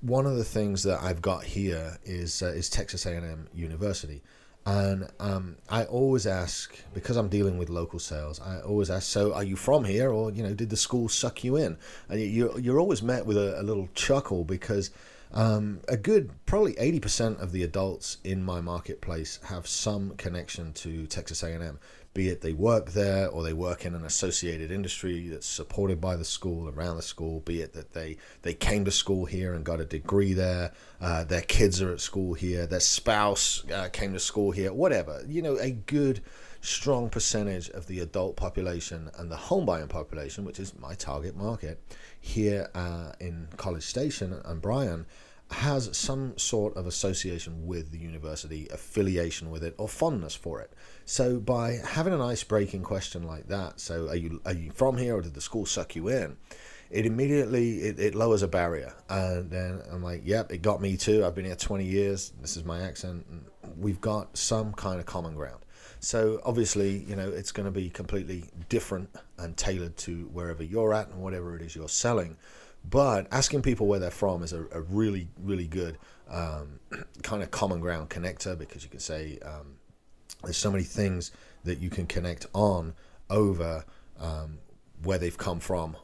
one 0.01 0.25
of 0.25 0.35
the 0.35 0.43
things 0.43 0.83
that 0.83 1.01
I've 1.01 1.21
got 1.21 1.43
here 1.43 1.97
is 2.03 2.41
uh, 2.41 2.47
is 2.47 2.69
Texas 2.69 3.05
A&M 3.05 3.47
University, 3.53 4.23
and 4.65 5.09
um, 5.19 5.57
I 5.69 5.85
always 5.85 6.27
ask 6.27 6.75
because 6.93 7.17
I'm 7.17 7.29
dealing 7.29 7.57
with 7.57 7.69
local 7.69 7.99
sales. 7.99 8.39
I 8.39 8.59
always 8.61 8.89
ask, 8.89 9.07
so 9.07 9.33
are 9.33 9.43
you 9.43 9.55
from 9.55 9.85
here, 9.85 10.11
or 10.11 10.31
you 10.31 10.43
know, 10.43 10.53
did 10.53 10.69
the 10.69 10.77
school 10.77 11.07
suck 11.07 11.43
you 11.43 11.55
in? 11.55 11.77
And 12.09 12.19
you 12.19 12.57
you're 12.59 12.79
always 12.79 13.01
met 13.01 13.25
with 13.25 13.37
a, 13.37 13.59
a 13.59 13.63
little 13.63 13.89
chuckle 13.93 14.43
because 14.43 14.91
um, 15.31 15.81
a 15.87 15.97
good 15.97 16.31
probably 16.45 16.73
80% 16.73 17.39
of 17.41 17.51
the 17.51 17.63
adults 17.63 18.17
in 18.23 18.43
my 18.43 18.61
marketplace 18.61 19.39
have 19.43 19.67
some 19.67 20.15
connection 20.17 20.73
to 20.73 21.05
Texas 21.05 21.43
A&M, 21.43 21.79
be 22.13 22.29
it 22.29 22.41
they 22.41 22.53
work 22.53 22.91
there 22.91 23.27
or 23.29 23.43
they 23.43 23.53
work 23.53 23.85
in 23.85 23.93
an 23.93 24.03
associated 24.03 24.71
industry 24.71 25.27
that's 25.29 25.45
supported 25.45 26.01
by 26.01 26.15
the 26.15 26.25
school 26.25 26.67
around 26.67 26.95
the 26.95 27.03
school, 27.03 27.41
be 27.41 27.61
it 27.61 27.73
that 27.73 27.93
they, 27.93 28.17
they 28.41 28.53
came 28.53 28.83
to 28.85 28.91
school 28.91 29.25
here 29.25 29.53
and 29.53 29.63
got 29.63 29.79
a 29.79 29.85
degree 29.85 30.33
there, 30.33 30.71
uh, 30.99 31.23
their 31.23 31.41
kids 31.41 31.81
are 31.81 31.91
at 31.91 32.01
school 32.01 32.33
here, 32.33 32.65
their 32.65 32.79
spouse 32.79 33.63
uh, 33.71 33.87
came 33.93 34.13
to 34.13 34.19
school 34.19 34.49
here, 34.49 34.73
whatever. 34.73 35.23
You 35.27 35.43
know, 35.43 35.57
a 35.57 35.71
good 35.71 36.21
strong 36.61 37.09
percentage 37.09 37.69
of 37.69 37.87
the 37.87 37.99
adult 37.99 38.35
population 38.35 39.09
and 39.17 39.31
the 39.31 39.35
home 39.35 39.65
buying 39.65 39.87
population, 39.87 40.45
which 40.45 40.59
is 40.59 40.77
my 40.77 40.93
target 40.93 41.35
market, 41.35 41.81
here 42.19 42.69
uh, 42.75 43.11
in 43.19 43.47
College 43.57 43.83
Station 43.83 44.39
and 44.45 44.61
Bryan 44.61 45.05
has 45.51 45.89
some 45.97 46.37
sort 46.37 46.75
of 46.77 46.85
association 46.85 47.65
with 47.65 47.91
the 47.91 47.97
university, 47.97 48.67
affiliation 48.71 49.49
with 49.49 49.63
it, 49.63 49.73
or 49.77 49.87
fondness 49.87 50.35
for 50.35 50.61
it. 50.61 50.71
So 51.05 51.39
by 51.39 51.79
having 51.83 52.13
an 52.13 52.21
ice-breaking 52.21 52.83
question 52.83 53.23
like 53.23 53.47
that, 53.47 53.79
so 53.79 54.09
are 54.09 54.15
you 54.15 54.41
are 54.45 54.53
you 54.53 54.71
from 54.71 54.97
here 54.97 55.15
or 55.15 55.21
did 55.21 55.33
the 55.33 55.41
school 55.41 55.65
suck 55.65 55.95
you 55.95 56.07
in? 56.09 56.37
It 56.91 57.05
immediately 57.05 57.79
it, 57.79 57.99
it 57.99 58.15
lowers 58.15 58.43
a 58.43 58.47
barrier, 58.47 58.93
and 59.09 59.49
then 59.49 59.81
I'm 59.91 60.03
like, 60.03 60.21
yep, 60.23 60.51
it 60.51 60.61
got 60.61 60.81
me 60.81 60.97
too. 60.97 61.25
I've 61.25 61.35
been 61.35 61.45
here 61.45 61.55
20 61.55 61.83
years. 61.83 62.31
This 62.41 62.55
is 62.55 62.63
my 62.63 62.81
accent. 62.81 63.25
We've 63.77 64.01
got 64.01 64.37
some 64.37 64.73
kind 64.73 64.99
of 64.99 65.05
common 65.07 65.35
ground. 65.35 65.59
So 65.99 66.41
obviously, 66.45 66.97
you 66.97 67.15
know, 67.15 67.29
it's 67.29 67.51
going 67.51 67.65
to 67.65 67.71
be 67.71 67.89
completely 67.89 68.45
different 68.69 69.09
and 69.37 69.55
tailored 69.57 69.97
to 69.97 70.29
wherever 70.31 70.63
you're 70.63 70.93
at 70.93 71.09
and 71.09 71.21
whatever 71.21 71.55
it 71.55 71.61
is 71.61 71.75
you're 71.75 71.89
selling. 71.89 72.37
But 72.89 73.27
asking 73.31 73.61
people 73.63 73.87
where 73.87 73.99
they're 73.99 74.11
from 74.11 74.41
is 74.43 74.53
a, 74.53 74.65
a 74.71 74.81
really, 74.81 75.27
really 75.41 75.67
good 75.67 75.97
um, 76.29 76.79
kind 77.23 77.43
of 77.43 77.51
common 77.51 77.79
ground 77.81 78.09
connector 78.09 78.57
because 78.57 78.83
you 78.83 78.89
can 78.89 78.99
say 78.99 79.39
um, 79.43 79.75
there's 80.43 80.57
so 80.57 80.71
many 80.71 80.83
things 80.83 81.31
that 81.65 81.79
you 81.79 81.89
can 81.89 82.07
connect 82.07 82.45
on 82.53 82.93
over 83.29 83.83
um, 84.19 84.59
where 85.03 85.17
they've 85.17 85.37
come 85.37 85.59
from, 85.59 85.97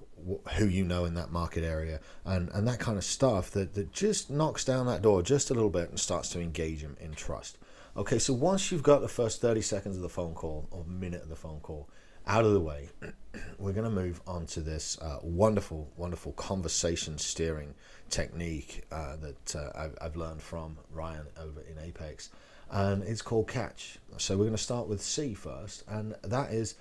who 0.56 0.66
you 0.66 0.84
know 0.84 1.06
in 1.06 1.14
that 1.14 1.32
market 1.32 1.64
area, 1.64 2.00
and, 2.26 2.50
and 2.50 2.68
that 2.68 2.80
kind 2.80 2.98
of 2.98 3.04
stuff 3.04 3.52
that, 3.52 3.74
that 3.76 3.92
just 3.94 4.30
knocks 4.30 4.66
down 4.66 4.86
that 4.88 5.02
door 5.02 5.22
just 5.22 5.50
a 5.50 5.54
little 5.54 5.70
bit 5.70 5.90
and 5.90 6.00
starts 6.00 6.30
to 6.30 6.42
engage 6.42 6.82
them 6.82 6.98
in 7.00 7.14
trust. 7.14 7.58
Okay, 7.98 8.20
so 8.20 8.34
once 8.34 8.74
you've 8.74 8.84
got 8.84 9.00
the 9.00 9.08
first 9.08 9.40
30 9.40 9.62
seconds 9.62 9.96
of 9.96 10.02
the 10.02 10.10
phone 10.10 10.34
call 10.34 10.68
or 10.70 10.84
minute 10.84 11.24
of 11.24 11.30
the 11.30 11.36
phone 11.38 11.62
call 11.62 11.88
out 12.28 12.44
of 12.44 12.52
the 12.52 12.60
way, 12.60 12.90
we're 13.58 13.72
going 13.72 13.86
to 13.86 13.90
move 13.90 14.20
on 14.28 14.46
to 14.48 14.60
this 14.60 15.00
uh, 15.00 15.20
wonderful, 15.22 15.90
wonderful 15.96 16.34
conversation 16.34 17.18
steering 17.18 17.74
technique 18.10 18.84
uh, 18.92 19.16
that 19.16 19.56
uh, 19.56 19.70
I've, 19.74 19.98
I've, 20.02 20.18
learned 20.18 20.42
from 20.42 20.78
Ryan 20.92 21.26
over 21.40 21.62
in 21.62 21.80
Apex. 21.80 22.32
And 22.70 23.02
it's 23.02 23.22
called 23.22 23.48
Catch. 23.48 23.98
So 24.18 24.36
we're 24.36 24.44
going 24.44 24.58
to 24.58 24.62
start 24.62 24.90
with 24.90 25.02
C 25.02 25.34
first, 25.34 25.86
and 25.88 26.16
that 26.24 26.52
is 26.52 26.76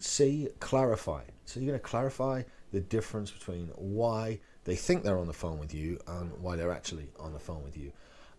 C, 0.00 0.48
clarify. 0.60 1.22
So 1.46 1.60
you're 1.60 1.68
going 1.68 1.80
to 1.80 1.86
clarify 1.86 2.42
the 2.72 2.80
difference 2.80 3.30
between 3.30 3.68
why 3.76 4.40
they 4.64 4.76
think 4.76 5.02
they're 5.02 5.18
on 5.18 5.28
the 5.28 5.32
phone 5.32 5.58
with 5.58 5.72
you 5.72 5.98
and 6.06 6.30
why 6.42 6.56
they're 6.56 6.72
actually 6.72 7.08
on 7.18 7.32
the 7.32 7.38
phone 7.38 7.64
with 7.64 7.78
you. 7.78 7.90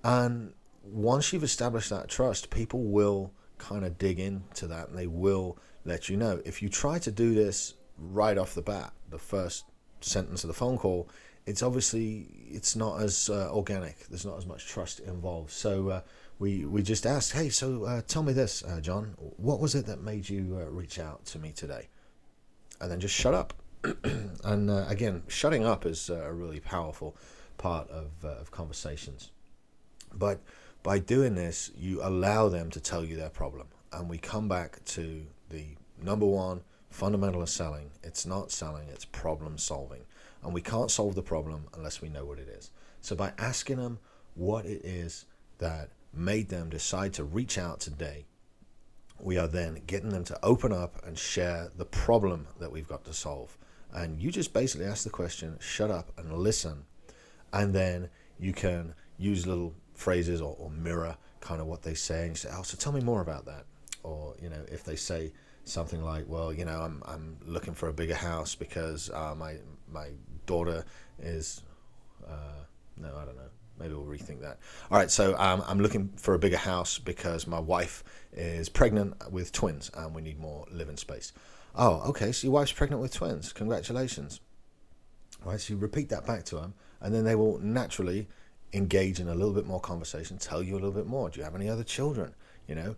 And 0.04 0.54
once 0.84 1.32
you've 1.34 1.44
established 1.44 1.90
that 1.90 2.10
trust, 2.10 2.50
people 2.50 2.84
will 2.84 3.32
kind 3.58 3.86
of 3.86 3.98
dig 3.98 4.20
into 4.20 4.68
that 4.68 4.90
and 4.90 4.98
they 4.98 5.08
will 5.08 5.58
let 5.86 6.10
you 6.10 6.18
know. 6.18 6.42
If 6.46 6.62
you 6.62 6.70
try 6.70 7.00
to 7.00 7.12
do 7.12 7.34
this 7.34 7.76
right 7.98 8.38
off 8.38 8.56
the 8.56 8.62
bat, 8.62 8.94
the 9.10 9.20
first 9.20 9.66
sentence 10.02 10.44
of 10.44 10.48
the 10.48 10.54
phone 10.54 10.78
call, 10.78 11.10
it's 11.46 11.64
obviously 11.64 12.28
it's 12.50 12.76
not 12.76 13.02
as 13.02 13.30
uh, 13.30 13.50
organic. 13.52 14.08
There's 14.08 14.26
not 14.26 14.38
as 14.38 14.46
much 14.46 14.68
trust 14.68 15.00
involved. 15.00 15.52
So 15.52 15.90
uh, 15.90 16.02
we 16.38 16.66
we 16.66 16.84
just 16.84 17.06
asked, 17.06 17.34
hey, 17.34 17.50
so 17.50 17.84
uh, 17.84 18.02
tell 18.08 18.24
me 18.24 18.34
this, 18.34 18.64
uh, 18.64 18.80
John, 18.82 19.16
what 19.18 19.60
was 19.60 19.76
it 19.76 19.86
that 19.88 20.02
made 20.02 20.30
you 20.30 20.60
uh, 20.62 20.70
reach 20.70 21.00
out 21.00 21.26
to 21.28 21.40
me 21.40 21.52
today? 21.52 21.90
And 22.80 22.92
then 22.92 23.00
just 23.00 23.16
shut 23.16 23.34
up. 23.34 23.54
and 24.44 24.70
uh, 24.70 24.86
again, 24.88 25.24
shutting 25.28 25.66
up 25.66 25.86
is 25.86 26.10
a 26.10 26.32
really 26.32 26.60
powerful 26.60 27.18
part 27.58 27.90
of 27.90 28.24
of 28.24 28.52
conversations. 28.52 29.32
But 30.14 30.42
by 30.84 31.00
doing 31.00 31.36
this, 31.36 31.72
you 31.78 32.02
allow 32.04 32.50
them 32.50 32.70
to 32.72 32.80
tell 32.80 33.04
you 33.04 33.16
their 33.16 33.30
problem, 33.30 33.68
and 33.92 34.10
we 34.10 34.18
come 34.18 34.48
back 34.48 34.84
to 34.86 35.26
the 35.50 35.66
number 36.02 36.26
one 36.26 36.62
fundamental 36.90 37.42
of 37.42 37.50
selling. 37.50 37.92
It's 38.04 38.26
not 38.26 38.52
selling; 38.52 38.88
it's 38.90 39.06
problem 39.06 39.58
solving 39.58 40.02
and 40.44 40.54
we 40.54 40.62
can't 40.62 40.92
solve 40.92 41.16
the 41.16 41.22
problem 41.22 41.66
unless 41.76 42.02
we 42.02 42.10
know 42.10 42.26
what 42.26 42.40
it 42.40 42.48
is. 42.48 42.72
So 43.02 43.16
by 43.16 43.34
asking 43.38 43.78
them 43.78 44.00
what 44.36 44.66
it 44.66 44.86
is 44.86 45.26
that 45.58 45.90
made 46.14 46.50
them 46.50 46.70
decide 46.70 47.14
to 47.14 47.24
reach 47.24 47.58
out 47.58 47.80
today, 47.80 48.26
we 49.20 49.38
are 49.38 49.48
then 49.48 49.82
getting 49.86 50.10
them 50.10 50.24
to 50.26 50.40
open 50.44 50.72
up 50.72 51.06
and 51.06 51.18
share 51.18 51.70
the 51.76 51.86
problem 51.86 52.48
that 52.60 52.72
we've 52.72 52.88
got 52.88 53.04
to 53.06 53.14
solve. 53.14 53.58
And 53.92 54.22
you 54.22 54.32
just 54.32 54.54
basically 54.54 54.86
ask 54.86 55.04
the 55.04 55.10
question, 55.10 55.58
shut 55.60 55.92
up 55.92 56.12
and 56.18 56.32
listen. 56.32 56.86
And 57.52 57.74
then 57.74 58.10
you 58.40 58.54
can 58.54 58.94
use 59.18 59.46
little 59.46 59.74
phrases 60.00 60.42
or, 60.42 60.56
or 60.58 60.70
mirror 60.72 61.18
kind 61.42 61.62
of 61.62 61.68
what 61.68 61.84
they 61.84 61.94
say 61.94 62.28
and 62.28 62.38
say, 62.38 62.50
oh, 62.54 62.64
so 62.64 62.78
tell 62.78 62.94
me 62.94 63.02
more 63.02 63.22
about 63.22 63.46
that. 63.46 63.66
Or, 64.04 64.36
you 64.42 64.50
know, 64.50 64.64
if 64.72 64.84
they 64.84 64.96
say 64.96 65.34
something 65.66 66.02
like, 66.02 66.26
well, 66.28 66.54
you 66.54 66.66
know, 66.66 66.80
I'm, 66.82 67.04
I'm 67.06 67.38
looking 67.46 67.74
for 67.74 67.90
a 67.90 67.94
bigger 67.94 68.16
house 68.16 68.56
because 68.56 69.10
uh, 69.10 69.36
my, 69.38 69.56
my 69.92 70.10
daughter 70.46 70.86
is, 71.20 71.62
uh, 72.28 72.64
no, 72.98 73.10
I 73.16 73.26
don't 73.26 73.36
know. 73.36 73.50
Maybe 73.78 73.94
we'll 73.94 74.06
rethink 74.06 74.42
that. 74.42 74.60
All 74.92 74.98
right, 74.98 75.10
so 75.10 75.38
um, 75.38 75.64
I'm 75.66 75.80
looking 75.80 76.10
for 76.18 76.34
a 76.34 76.40
bigger 76.40 76.58
house 76.58 76.98
because 76.98 77.48
my 77.48 77.60
wife 77.60 78.04
is 78.34 78.68
pregnant 78.68 79.32
with 79.32 79.52
twins 79.52 79.90
and 79.96 80.14
we 80.14 80.22
need 80.22 80.40
more 80.40 80.66
living 80.72 80.98
space. 80.98 81.32
Oh, 81.76 82.02
okay, 82.10 82.32
so 82.32 82.48
your 82.48 82.54
wife's 82.54 82.74
pregnant 82.74 83.02
with 83.02 83.14
twins. 83.14 83.54
Congratulations. 83.54 84.42
All 85.46 85.52
right, 85.52 85.62
so 85.62 85.74
you 85.74 85.80
repeat 85.80 86.10
that 86.10 86.26
back 86.26 86.44
to 86.46 86.56
them, 86.56 86.74
and 87.00 87.14
then 87.14 87.24
they 87.24 87.36
will 87.36 87.60
naturally 87.60 88.28
engage 88.74 89.20
in 89.20 89.28
a 89.28 89.34
little 89.34 89.54
bit 89.54 89.66
more 89.66 89.80
conversation, 89.80 90.38
tell 90.38 90.62
you 90.62 90.74
a 90.74 90.76
little 90.76 90.92
bit 90.92 91.08
more. 91.08 91.30
Do 91.30 91.40
you 91.40 91.44
have 91.44 91.56
any 91.56 91.70
other 91.70 91.84
children? 91.84 92.34
You 92.68 92.76
know, 92.76 92.96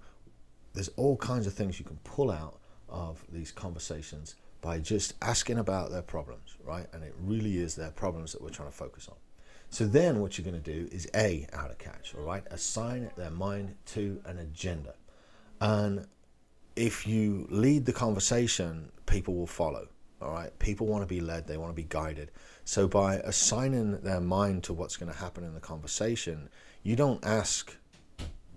there's 0.74 0.90
all 0.98 1.18
kinds 1.18 1.48
of 1.48 1.54
things 1.54 1.80
you 1.80 1.86
can 1.86 2.00
pull 2.04 2.32
out 2.32 2.60
of 2.90 3.24
these 3.32 3.52
conversations 3.52 4.36
by 4.62 4.80
just 4.80 5.14
asking 5.22 5.58
about 5.58 5.92
their 5.92 6.02
problems, 6.02 6.56
right? 6.64 6.86
And 6.94 7.04
it 7.04 7.16
really 7.20 7.58
is 7.58 7.76
their 7.76 7.92
problems 7.92 8.32
that 8.34 8.42
we're 8.42 8.50
trying 8.50 8.70
to 8.70 8.76
focus 8.76 9.08
on. 9.10 9.16
So 9.70 9.86
then 9.86 10.20
what 10.20 10.38
you're 10.38 10.44
going 10.44 10.62
to 10.62 10.74
do 10.74 10.90
is 10.92 11.10
A, 11.16 11.48
out 11.54 11.72
of 11.72 11.78
catch, 11.78 12.14
all 12.14 12.24
right? 12.24 12.44
Assign 12.52 13.10
their 13.16 13.32
mind 13.32 13.76
to 13.88 14.22
an 14.26 14.38
agenda. 14.38 14.96
And 15.62 16.06
if 16.76 17.08
you 17.08 17.48
lead 17.50 17.86
the 17.86 17.94
conversation, 17.94 18.92
people 19.06 19.34
will 19.34 19.48
follow, 19.48 19.88
all 20.22 20.32
right? 20.32 20.58
People 20.60 20.88
want 20.88 21.04
to 21.04 21.08
be 21.08 21.20
led, 21.20 21.48
they 21.48 21.58
want 21.58 21.72
to 21.72 21.76
be 21.76 21.88
guided. 21.88 22.32
So 22.66 22.88
by 22.88 23.16
assigning 23.16 24.02
their 24.02 24.22
mind 24.22 24.64
to 24.66 24.74
what's 24.74 24.98
going 24.98 25.12
to 25.12 25.18
happen 25.18 25.44
in 25.44 25.54
the 25.54 25.60
conversation, 25.60 26.50
you 26.84 26.96
don't 26.96 27.24
ask 27.26 27.76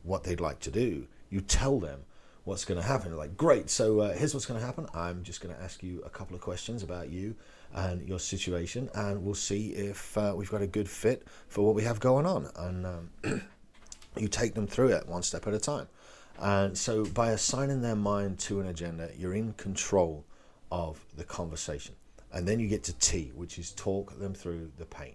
what 0.02 0.24
they'd 0.24 0.40
like 0.40 0.60
to 0.60 0.70
do. 0.70 1.06
You 1.30 1.40
tell 1.40 1.80
them 1.80 2.04
what's 2.44 2.64
going 2.64 2.80
to 2.80 2.86
happen. 2.86 3.16
Like, 3.16 3.36
great, 3.36 3.70
so 3.70 4.00
uh, 4.00 4.12
here's 4.12 4.34
what's 4.34 4.46
going 4.46 4.60
to 4.60 4.66
happen. 4.66 4.86
I'm 4.94 5.22
just 5.22 5.40
going 5.40 5.54
to 5.54 5.60
ask 5.60 5.82
you 5.82 6.02
a 6.04 6.10
couple 6.10 6.36
of 6.36 6.42
questions 6.42 6.82
about 6.82 7.08
you 7.08 7.34
and 7.74 8.06
your 8.06 8.20
situation, 8.20 8.88
and 8.94 9.24
we'll 9.24 9.34
see 9.34 9.70
if 9.70 10.16
uh, 10.16 10.32
we've 10.36 10.50
got 10.50 10.62
a 10.62 10.66
good 10.66 10.88
fit 10.88 11.26
for 11.48 11.62
what 11.62 11.74
we 11.74 11.82
have 11.82 11.98
going 11.98 12.26
on. 12.26 12.48
And 12.56 12.86
um, 12.86 13.10
you 14.16 14.28
take 14.28 14.54
them 14.54 14.66
through 14.66 14.88
it 14.88 15.08
one 15.08 15.22
step 15.22 15.46
at 15.46 15.54
a 15.54 15.58
time. 15.58 15.88
And 16.38 16.76
so, 16.76 17.04
by 17.04 17.30
assigning 17.30 17.80
their 17.80 17.96
mind 17.96 18.38
to 18.40 18.60
an 18.60 18.66
agenda, 18.66 19.10
you're 19.16 19.34
in 19.34 19.52
control 19.54 20.24
of 20.70 21.04
the 21.16 21.24
conversation. 21.24 21.94
And 22.32 22.48
then 22.48 22.58
you 22.58 22.68
get 22.68 22.82
to 22.84 22.92
T, 22.94 23.32
which 23.34 23.58
is 23.58 23.72
talk 23.72 24.18
them 24.18 24.34
through 24.34 24.72
the 24.76 24.86
pain. 24.86 25.14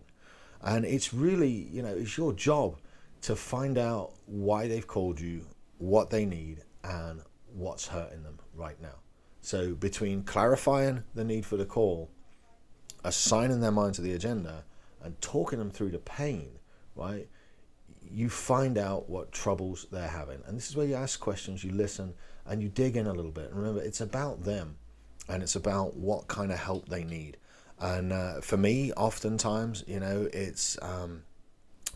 And 0.61 0.85
it's 0.85 1.13
really, 1.13 1.49
you 1.49 1.81
know, 1.81 1.93
it's 1.93 2.17
your 2.17 2.33
job 2.33 2.77
to 3.21 3.35
find 3.35 3.77
out 3.77 4.11
why 4.25 4.67
they've 4.67 4.87
called 4.87 5.19
you, 5.19 5.45
what 5.77 6.09
they 6.09 6.25
need, 6.25 6.63
and 6.83 7.21
what's 7.53 7.87
hurting 7.87 8.23
them 8.23 8.39
right 8.55 8.81
now. 8.81 8.95
So 9.41 9.73
between 9.75 10.23
clarifying 10.23 11.03
the 11.15 11.23
need 11.23 11.45
for 11.45 11.57
the 11.57 11.65
call, 11.65 12.09
assigning 13.03 13.59
their 13.61 13.71
mind 13.71 13.95
to 13.95 14.01
the 14.01 14.13
agenda, 14.13 14.63
and 15.01 15.19
talking 15.21 15.59
them 15.59 15.71
through 15.71 15.91
the 15.91 15.99
pain, 15.99 16.51
right? 16.95 17.27
You 18.11 18.29
find 18.29 18.77
out 18.77 19.09
what 19.09 19.31
troubles 19.31 19.87
they're 19.91 20.07
having. 20.07 20.39
And 20.45 20.57
this 20.57 20.69
is 20.69 20.75
where 20.75 20.85
you 20.85 20.95
ask 20.95 21.19
questions, 21.19 21.63
you 21.63 21.71
listen, 21.71 22.13
and 22.45 22.61
you 22.61 22.69
dig 22.69 22.97
in 22.97 23.07
a 23.07 23.13
little 23.13 23.31
bit. 23.31 23.49
And 23.49 23.57
remember, 23.57 23.81
it's 23.81 24.01
about 24.01 24.43
them 24.43 24.77
and 25.29 25.43
it's 25.43 25.55
about 25.55 25.95
what 25.95 26.27
kind 26.27 26.51
of 26.51 26.59
help 26.59 26.89
they 26.89 27.03
need. 27.03 27.37
And 27.79 28.11
uh, 28.11 28.41
for 28.41 28.57
me, 28.57 28.91
oftentimes, 28.93 29.85
you 29.87 29.99
know, 29.99 30.27
it's 30.33 30.77
um, 30.81 31.21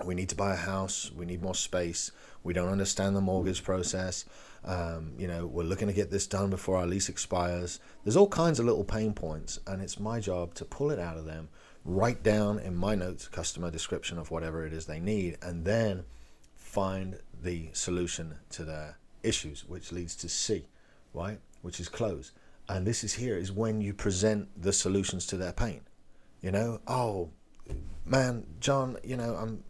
we 0.06 0.16
need 0.16 0.30
to 0.30 0.36
buy 0.36 0.54
a 0.54 0.58
house, 0.58 1.12
we 1.14 1.26
need 1.26 1.42
more 1.42 1.56
space, 1.56 2.12
we 2.44 2.54
don't 2.54 2.70
understand 2.70 3.16
the 3.16 3.22
mortgage 3.22 3.64
process. 3.64 4.26
Um, 4.66 5.12
you 5.18 5.28
know, 5.28 5.46
we're 5.46 5.64
looking 5.64 5.88
to 5.88 5.94
get 5.94 6.10
this 6.10 6.26
done 6.26 6.50
before 6.50 6.78
our 6.78 6.88
lease 6.88 7.10
expires. 7.10 7.80
There's 8.04 8.16
all 8.16 8.30
kinds 8.30 8.60
of 8.60 8.66
little 8.66 8.86
pain 8.86 9.14
points, 9.14 9.60
and 9.68 9.82
it's 9.82 10.00
my 10.00 10.22
job 10.22 10.54
to 10.56 10.66
pull 10.66 10.90
it 10.90 11.00
out 11.00 11.18
of 11.18 11.26
them, 11.26 11.50
write 11.84 12.24
down 12.24 12.60
in 12.60 12.76
my 12.76 12.96
notes 12.96 13.28
customer 13.28 13.70
description 13.70 14.18
of 14.18 14.32
whatever 14.32 14.66
it 14.66 14.72
is 14.72 14.86
they 14.86 15.02
need, 15.02 15.38
and 15.42 15.66
then 15.66 16.06
find 16.56 17.20
the 17.42 17.70
solution 17.74 18.36
to 18.52 18.64
their 18.64 18.98
issues, 19.22 19.66
which 19.68 19.92
leads 19.92 20.16
to 20.16 20.30
C, 20.30 20.66
right? 21.14 21.40
Which 21.62 21.82
is 21.82 21.90
close. 21.90 22.32
And 22.70 22.88
this 22.88 23.04
is 23.04 23.14
here 23.14 23.38
is 23.38 23.52
when 23.52 23.82
you 23.82 23.94
present 23.94 24.50
the 24.62 24.74
solutions 24.74 25.26
to 25.28 25.38
their 25.38 25.54
pain. 25.54 25.82
You 26.42 26.52
know, 26.52 26.80
oh 26.88 27.32
man, 28.06 28.46
John, 28.60 28.98
you 29.04 29.18
know, 29.18 29.36
I'm 29.36 29.64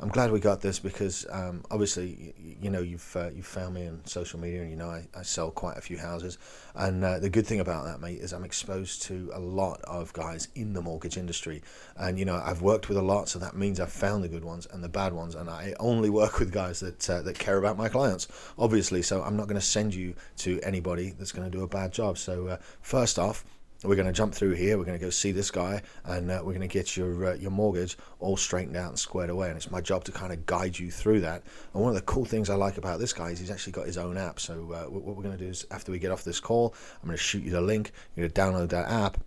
I'm 0.00 0.10
glad 0.10 0.30
we 0.30 0.38
got 0.38 0.60
this 0.60 0.78
because 0.78 1.26
um, 1.28 1.64
obviously, 1.72 2.34
you, 2.38 2.56
you, 2.62 2.70
know, 2.70 2.80
you've 2.80 3.16
uh, 3.16 3.30
you've 3.30 3.46
found 3.46 3.74
me 3.74 3.88
on 3.88 4.00
social 4.04 4.38
media, 4.38 4.62
and 4.62 4.70
you 4.70 4.76
know 4.76 4.88
I, 4.88 5.08
I 5.12 5.22
sell 5.22 5.50
quite 5.50 5.76
a 5.76 5.80
few 5.80 5.98
houses. 5.98 6.38
And 6.76 7.04
uh, 7.04 7.18
the 7.18 7.28
good 7.28 7.46
thing 7.46 7.58
about 7.58 7.84
that, 7.86 8.00
mate, 8.00 8.20
is 8.20 8.32
I'm 8.32 8.44
exposed 8.44 9.02
to 9.02 9.32
a 9.34 9.40
lot 9.40 9.80
of 9.82 10.12
guys 10.12 10.48
in 10.54 10.72
the 10.72 10.80
mortgage 10.80 11.16
industry, 11.16 11.62
and 11.96 12.16
you 12.16 12.24
know 12.24 12.40
I've 12.44 12.62
worked 12.62 12.88
with 12.88 12.96
a 12.96 13.02
lot, 13.02 13.28
so 13.28 13.40
that 13.40 13.56
means 13.56 13.80
I've 13.80 13.92
found 13.92 14.22
the 14.22 14.28
good 14.28 14.44
ones 14.44 14.68
and 14.70 14.84
the 14.84 14.88
bad 14.88 15.12
ones, 15.12 15.34
and 15.34 15.50
I 15.50 15.74
only 15.80 16.10
work 16.10 16.38
with 16.38 16.52
guys 16.52 16.78
that 16.78 17.10
uh, 17.10 17.22
that 17.22 17.40
care 17.40 17.58
about 17.58 17.76
my 17.76 17.88
clients, 17.88 18.28
obviously. 18.56 19.02
So 19.02 19.22
I'm 19.24 19.36
not 19.36 19.48
going 19.48 19.60
to 19.60 19.66
send 19.66 19.94
you 19.94 20.14
to 20.38 20.60
anybody 20.62 21.10
that's 21.10 21.32
going 21.32 21.50
to 21.50 21.56
do 21.56 21.64
a 21.64 21.68
bad 21.68 21.92
job. 21.92 22.18
So 22.18 22.46
uh, 22.46 22.56
first 22.82 23.18
off 23.18 23.44
we're 23.84 23.94
going 23.94 24.06
to 24.06 24.12
jump 24.12 24.34
through 24.34 24.54
here. 24.54 24.76
We're 24.76 24.84
going 24.84 24.98
to 24.98 25.04
go 25.04 25.10
see 25.10 25.30
this 25.30 25.50
guy, 25.52 25.82
and 26.04 26.30
uh, 26.30 26.40
we're 26.42 26.54
going 26.54 26.60
to 26.60 26.66
get 26.66 26.96
your 26.96 27.26
uh, 27.26 27.34
your 27.34 27.52
mortgage 27.52 27.96
all 28.18 28.36
straightened 28.36 28.76
out 28.76 28.88
and 28.88 28.98
squared 28.98 29.30
away. 29.30 29.48
And 29.48 29.56
it's 29.56 29.70
my 29.70 29.80
job 29.80 30.02
to 30.04 30.12
kind 30.12 30.32
of 30.32 30.46
guide 30.46 30.78
you 30.78 30.90
through 30.90 31.20
that. 31.20 31.44
And 31.72 31.82
one 31.82 31.90
of 31.90 31.94
the 31.94 32.02
cool 32.02 32.24
things 32.24 32.50
I 32.50 32.56
like 32.56 32.76
about 32.76 32.98
this 32.98 33.12
guy 33.12 33.30
is 33.30 33.38
he's 33.38 33.50
actually 33.50 33.72
got 33.72 33.86
his 33.86 33.96
own 33.96 34.16
app. 34.16 34.40
So 34.40 34.72
uh, 34.72 34.90
what 34.90 35.16
we're 35.16 35.22
going 35.22 35.36
to 35.38 35.44
do 35.44 35.50
is 35.50 35.64
after 35.70 35.92
we 35.92 36.00
get 36.00 36.10
off 36.10 36.24
this 36.24 36.40
call, 36.40 36.74
I'm 37.02 37.06
going 37.06 37.16
to 37.16 37.22
shoot 37.22 37.44
you 37.44 37.52
the 37.52 37.60
link. 37.60 37.92
You're 38.16 38.28
going 38.28 38.32
to 38.32 38.40
download 38.40 38.70
that 38.70 38.90
app, 38.90 39.18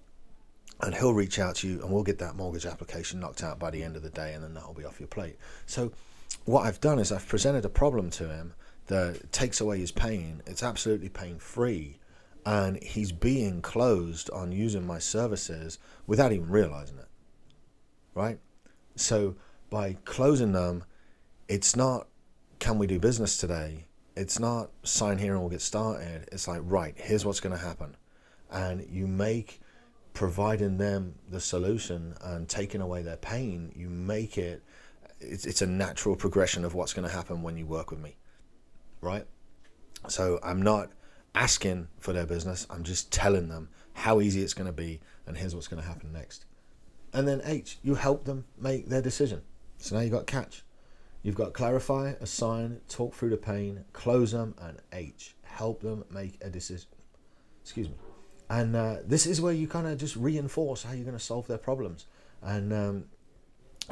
and 0.81 0.93
he'll 0.93 1.13
reach 1.13 1.39
out 1.39 1.55
to 1.58 1.67
you, 1.70 1.81
and 1.81 1.89
we'll 1.89 2.03
get 2.03 2.20
that 2.20 2.36
mortgage 2.36 2.65
application 2.65 3.22
knocked 3.22 3.43
out 3.43 3.58
by 3.58 3.70
the 3.70 3.81
end 3.81 3.96
of 3.96 4.03
the 4.03 4.10
day, 4.10 4.34
and 4.34 4.43
then 4.43 4.53
that'll 4.53 4.74
be 4.74 4.86
off 4.86 5.00
your 5.00 5.08
plate. 5.08 5.38
So 5.65 5.93
what 6.43 6.65
I've 6.65 6.81
done 6.81 7.00
is 7.00 7.12
I've 7.12 7.27
presented 7.27 7.63
a 7.63 7.70
problem 7.70 8.10
to 8.12 8.27
him 8.27 8.53
that 8.88 9.31
takes 9.31 9.62
away 9.62 9.79
his 9.79 9.91
pain. 9.91 10.41
It's 10.46 10.63
absolutely 10.63 11.08
pain 11.08 11.38
free 11.38 12.00
and 12.45 12.81
he's 12.81 13.12
being 13.12 13.62
closed 13.62 14.29
on 14.31 14.51
using 14.51 14.86
my 14.86 15.00
services 15.00 15.79
without 16.07 16.31
even 16.31 16.50
realizing 16.50 16.98
it. 16.98 17.07
Right? 18.13 18.39
So 18.95 19.36
by 19.69 19.98
closing 20.05 20.51
them, 20.51 20.83
it's 21.48 21.75
not 21.75 22.07
can 22.62 22.77
we 22.77 22.86
do 22.86 23.00
business 23.00 23.38
today? 23.38 23.86
It's 24.15 24.39
not 24.39 24.69
sign 24.83 25.17
here 25.17 25.31
and 25.31 25.41
we'll 25.41 25.50
get 25.50 25.62
started. 25.62 26.29
It's 26.31 26.48
like, 26.48 26.62
right, 26.63 26.93
here's 26.95 27.25
what's 27.25 27.39
going 27.39 27.57
to 27.57 27.62
happen. 27.62 27.98
And 28.51 28.86
you 28.88 29.07
make 29.07 29.62
providing 30.13 30.77
them 30.77 31.15
the 31.29 31.39
solution 31.39 32.13
and 32.21 32.48
taking 32.48 32.81
away 32.81 33.01
their 33.01 33.17
pain, 33.17 33.71
you 33.75 33.89
make 33.89 34.38
it, 34.38 34.62
it's, 35.19 35.45
it's 35.45 35.63
a 35.63 35.65
natural 35.65 36.15
progression 36.15 36.63
of 36.63 36.75
what's 36.75 36.93
going 36.93 37.07
to 37.07 37.13
happen 37.13 37.41
when 37.41 37.57
you 37.57 37.65
work 37.65 37.89
with 37.89 38.00
me. 38.00 38.15
Right? 39.01 39.25
So 40.07 40.39
I'm 40.43 40.62
not 40.62 40.91
asking 41.36 41.88
for 42.00 42.14
their 42.14 42.26
business. 42.26 42.68
I'm 42.70 42.84
just 42.84 43.12
telling 43.12 43.50
them 43.50 43.70
how 43.94 44.22
easy 44.22 44.42
it's 44.42 44.54
going 44.54 44.68
to 44.68 44.74
be 44.74 45.00
and 45.26 45.38
here's 45.38 45.56
what's 45.56 45.68
going 45.68 45.82
to 45.82 45.88
happen 45.88 46.12
next. 46.12 46.46
And 47.14 47.28
then 47.28 47.42
H, 47.44 47.78
you 47.84 47.96
help 47.96 48.26
them 48.26 48.46
make 48.58 48.90
their 48.90 49.02
decision. 49.02 49.42
So 49.78 49.96
now 49.96 50.02
you've 50.02 50.12
got 50.12 50.28
catch. 50.28 50.64
You've 51.24 51.36
got 51.36 51.54
clarify, 51.54 52.14
assign, 52.20 52.82
talk 52.88 53.14
through 53.14 53.30
the 53.30 53.38
pain, 53.38 53.86
close 53.94 54.32
them, 54.32 54.56
and 54.60 54.80
H, 54.92 55.36
help 55.44 55.82
them 55.82 56.04
make 56.10 56.38
a 56.42 56.50
decision. 56.50 56.90
Excuse 57.62 57.90
me. 57.90 57.96
And 58.50 58.76
uh, 58.76 58.98
this 59.06 59.26
is 59.26 59.40
where 59.40 59.54
you 59.54 59.68
kind 59.68 59.88
of 59.88 59.98
just 59.98 60.16
reinforce 60.16 60.84
how 60.84 60.94
you're 60.94 61.06
going 61.06 61.18
to 61.18 61.24
solve 61.24 61.48
their 61.48 61.58
problems. 61.58 62.08
And, 62.42 62.74
um, 62.74 63.06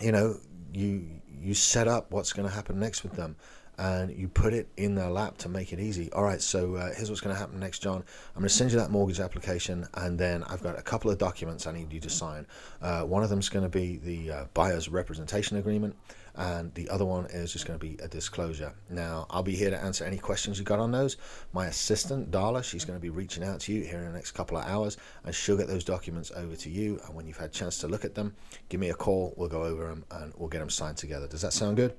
you 0.02 0.12
know, 0.12 0.38
you 0.74 1.22
you 1.42 1.54
set 1.54 1.88
up 1.88 2.12
what's 2.12 2.34
going 2.34 2.48
to 2.48 2.54
happen 2.54 2.80
next 2.80 3.04
with 3.04 3.14
them 3.14 3.36
and 3.80 4.12
you 4.12 4.28
put 4.28 4.54
it 4.54 4.68
in 4.76 4.94
their 4.94 5.10
lap 5.10 5.38
to 5.38 5.48
make 5.48 5.72
it 5.72 5.80
easy. 5.80 6.12
All 6.12 6.24
right, 6.24 6.42
so 6.42 6.76
uh, 6.76 6.94
here's 6.94 7.10
what's 7.10 7.22
going 7.22 7.34
to 7.34 7.40
happen 7.40 7.60
next, 7.62 7.80
John. 7.80 8.04
I'm 8.36 8.42
going 8.42 8.50
to 8.50 8.54
send 8.54 8.72
you 8.72 8.78
that 8.78 8.92
mortgage 8.92 9.22
application, 9.22 9.88
and 9.94 10.20
then 10.20 10.44
I've 10.44 10.62
got 10.62 10.78
a 10.78 10.82
couple 10.82 11.10
of 11.10 11.18
documents 11.18 11.66
I 11.66 11.72
need 11.72 11.94
you 11.94 12.02
to 12.02 12.10
sign. 12.10 12.46
Uh, 12.82 13.04
one 13.04 13.24
of 13.24 13.30
them 13.30 13.40
is 13.40 13.48
going 13.48 13.64
to 13.64 13.70
be 13.70 13.98
the 13.98 14.32
uh, 14.32 14.46
buyer's 14.54 14.90
representation 14.90 15.56
agreement, 15.56 15.96
and 16.36 16.74
the 16.74 16.90
other 16.90 17.06
one 17.06 17.28
is 17.28 17.54
just 17.54 17.66
going 17.66 17.80
to 17.80 17.86
be 17.86 17.98
a 18.04 18.08
disclosure. 18.10 18.74
Now, 18.90 19.26
I'll 19.30 19.44
be 19.44 19.56
here 19.56 19.70
to 19.70 19.82
answer 19.82 20.04
any 20.04 20.18
questions 20.18 20.60
you 20.60 20.66
got 20.66 20.80
on 20.80 20.92
those. 20.92 21.16
My 21.54 21.68
assistant, 21.68 22.32
Darla, 22.32 22.66
she's 22.66 22.84
going 22.84 23.00
to 23.00 23.02
be 23.02 23.10
reaching 23.10 23.46
out 23.46 23.62
to 23.62 23.72
you 23.72 23.86
here 23.86 24.00
in 24.00 24.08
the 24.08 24.14
next 24.14 24.32
couple 24.32 24.58
of 24.58 24.66
hours, 24.66 24.98
and 25.24 25.34
she'll 25.34 25.58
get 25.58 25.68
those 25.68 25.86
documents 25.86 26.34
over 26.36 26.58
to 26.58 26.70
you. 26.70 27.00
And 27.06 27.16
when 27.16 27.26
you've 27.26 27.38
had 27.38 27.52
a 27.52 27.54
chance 27.54 27.78
to 27.80 27.88
look 27.88 28.04
at 28.04 28.14
them, 28.14 28.36
give 28.68 28.82
me 28.82 28.90
a 28.90 28.94
call. 28.94 29.34
We'll 29.38 29.48
go 29.48 29.64
over 29.64 29.88
them 29.88 30.04
and 30.12 30.34
we'll 30.36 30.50
get 30.50 30.60
them 30.60 30.70
signed 30.70 30.98
together. 30.98 31.28
Does 31.28 31.42
that 31.44 31.54
sound 31.54 31.78
good? 31.78 31.96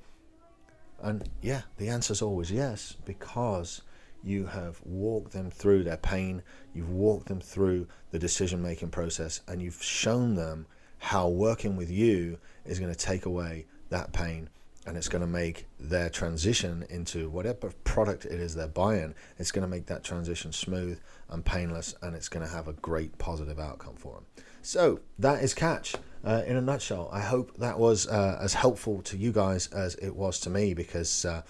And 1.01 1.27
yeah, 1.41 1.61
the 1.77 1.89
answer 1.89 2.13
is 2.13 2.21
always 2.21 2.51
yes, 2.51 2.95
because 3.05 3.81
you 4.23 4.45
have 4.45 4.79
walked 4.85 5.33
them 5.33 5.49
through 5.49 5.83
their 5.83 5.97
pain, 5.97 6.43
you've 6.73 6.91
walked 6.91 7.27
them 7.27 7.41
through 7.41 7.87
the 8.11 8.19
decision 8.19 8.61
making 8.61 8.89
process, 8.89 9.41
and 9.47 9.61
you've 9.61 9.81
shown 9.81 10.35
them 10.35 10.67
how 10.99 11.27
working 11.27 11.75
with 11.75 11.89
you 11.89 12.37
is 12.65 12.79
going 12.79 12.93
to 12.93 12.97
take 12.97 13.25
away 13.25 13.65
that 13.89 14.13
pain 14.13 14.47
and 14.85 14.97
it's 14.97 15.09
going 15.09 15.21
to 15.21 15.27
make 15.27 15.67
their 15.79 16.09
transition 16.09 16.85
into 16.89 17.29
whatever 17.29 17.71
product 17.83 18.25
it 18.25 18.39
is 18.39 18.55
they're 18.55 18.67
buying 18.67 19.13
it's 19.37 19.51
going 19.51 19.63
to 19.63 19.67
make 19.67 19.87
that 19.87 20.03
transition 20.03 20.51
smooth 20.51 20.99
and 21.29 21.45
painless 21.45 21.95
and 22.01 22.15
it's 22.15 22.29
going 22.29 22.45
to 22.45 22.51
have 22.51 22.67
a 22.67 22.73
great 22.73 23.17
positive 23.17 23.59
outcome 23.59 23.95
for 23.95 24.15
them 24.15 24.25
so 24.61 24.99
that 25.19 25.43
is 25.43 25.53
catch 25.53 25.95
uh, 26.23 26.41
in 26.45 26.55
a 26.55 26.61
nutshell 26.61 27.09
i 27.11 27.19
hope 27.19 27.55
that 27.57 27.77
was 27.79 28.07
uh, 28.07 28.37
as 28.41 28.53
helpful 28.53 29.01
to 29.01 29.17
you 29.17 29.31
guys 29.31 29.67
as 29.67 29.95
it 29.95 30.15
was 30.15 30.39
to 30.39 30.49
me 30.49 30.73
because 30.73 31.25
uh, 31.25 31.41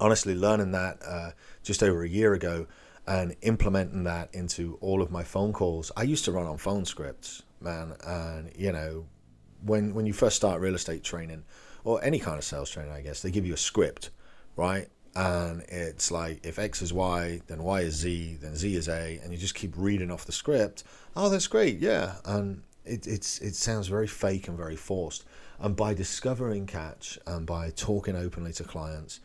honestly 0.00 0.34
learning 0.34 0.72
that 0.72 0.98
uh, 1.06 1.30
just 1.62 1.82
over 1.82 2.02
a 2.02 2.08
year 2.08 2.34
ago 2.34 2.66
and 3.06 3.36
implementing 3.42 4.04
that 4.04 4.34
into 4.34 4.78
all 4.80 5.02
of 5.02 5.10
my 5.10 5.22
phone 5.22 5.52
calls 5.52 5.92
i 5.96 6.02
used 6.02 6.24
to 6.24 6.32
run 6.32 6.46
on 6.46 6.56
phone 6.56 6.84
scripts 6.84 7.42
man 7.60 7.94
and 8.06 8.50
you 8.56 8.72
know 8.72 9.04
when 9.62 9.94
when 9.94 10.06
you 10.06 10.12
first 10.12 10.36
start 10.36 10.60
real 10.60 10.74
estate 10.74 11.02
training 11.02 11.44
or 11.84 12.02
any 12.02 12.18
kind 12.18 12.38
of 12.38 12.44
sales 12.44 12.70
training, 12.70 12.92
I 12.92 13.02
guess, 13.02 13.22
they 13.22 13.30
give 13.30 13.46
you 13.46 13.54
a 13.54 13.58
script, 13.58 14.10
right? 14.56 14.88
And 15.14 15.62
it's 15.68 16.10
like 16.10 16.44
if 16.44 16.58
X 16.58 16.82
is 16.82 16.92
Y, 16.92 17.40
then 17.46 17.62
Y 17.62 17.80
is 17.82 17.94
Z, 17.94 18.38
then 18.40 18.56
Z 18.56 18.74
is 18.74 18.88
A, 18.88 19.20
and 19.22 19.30
you 19.30 19.38
just 19.38 19.54
keep 19.54 19.74
reading 19.76 20.10
off 20.10 20.24
the 20.24 20.32
script. 20.32 20.82
Oh, 21.14 21.28
that's 21.28 21.46
great, 21.46 21.78
yeah. 21.78 22.16
And 22.24 22.62
it, 22.84 23.06
it's 23.06 23.40
it 23.40 23.54
sounds 23.54 23.88
very 23.88 24.06
fake 24.06 24.48
and 24.48 24.56
very 24.56 24.76
forced. 24.76 25.24
And 25.58 25.76
by 25.76 25.94
discovering 25.94 26.66
catch 26.66 27.18
and 27.26 27.46
by 27.46 27.70
talking 27.70 28.16
openly 28.16 28.52
to 28.54 28.64
clients 28.64 29.20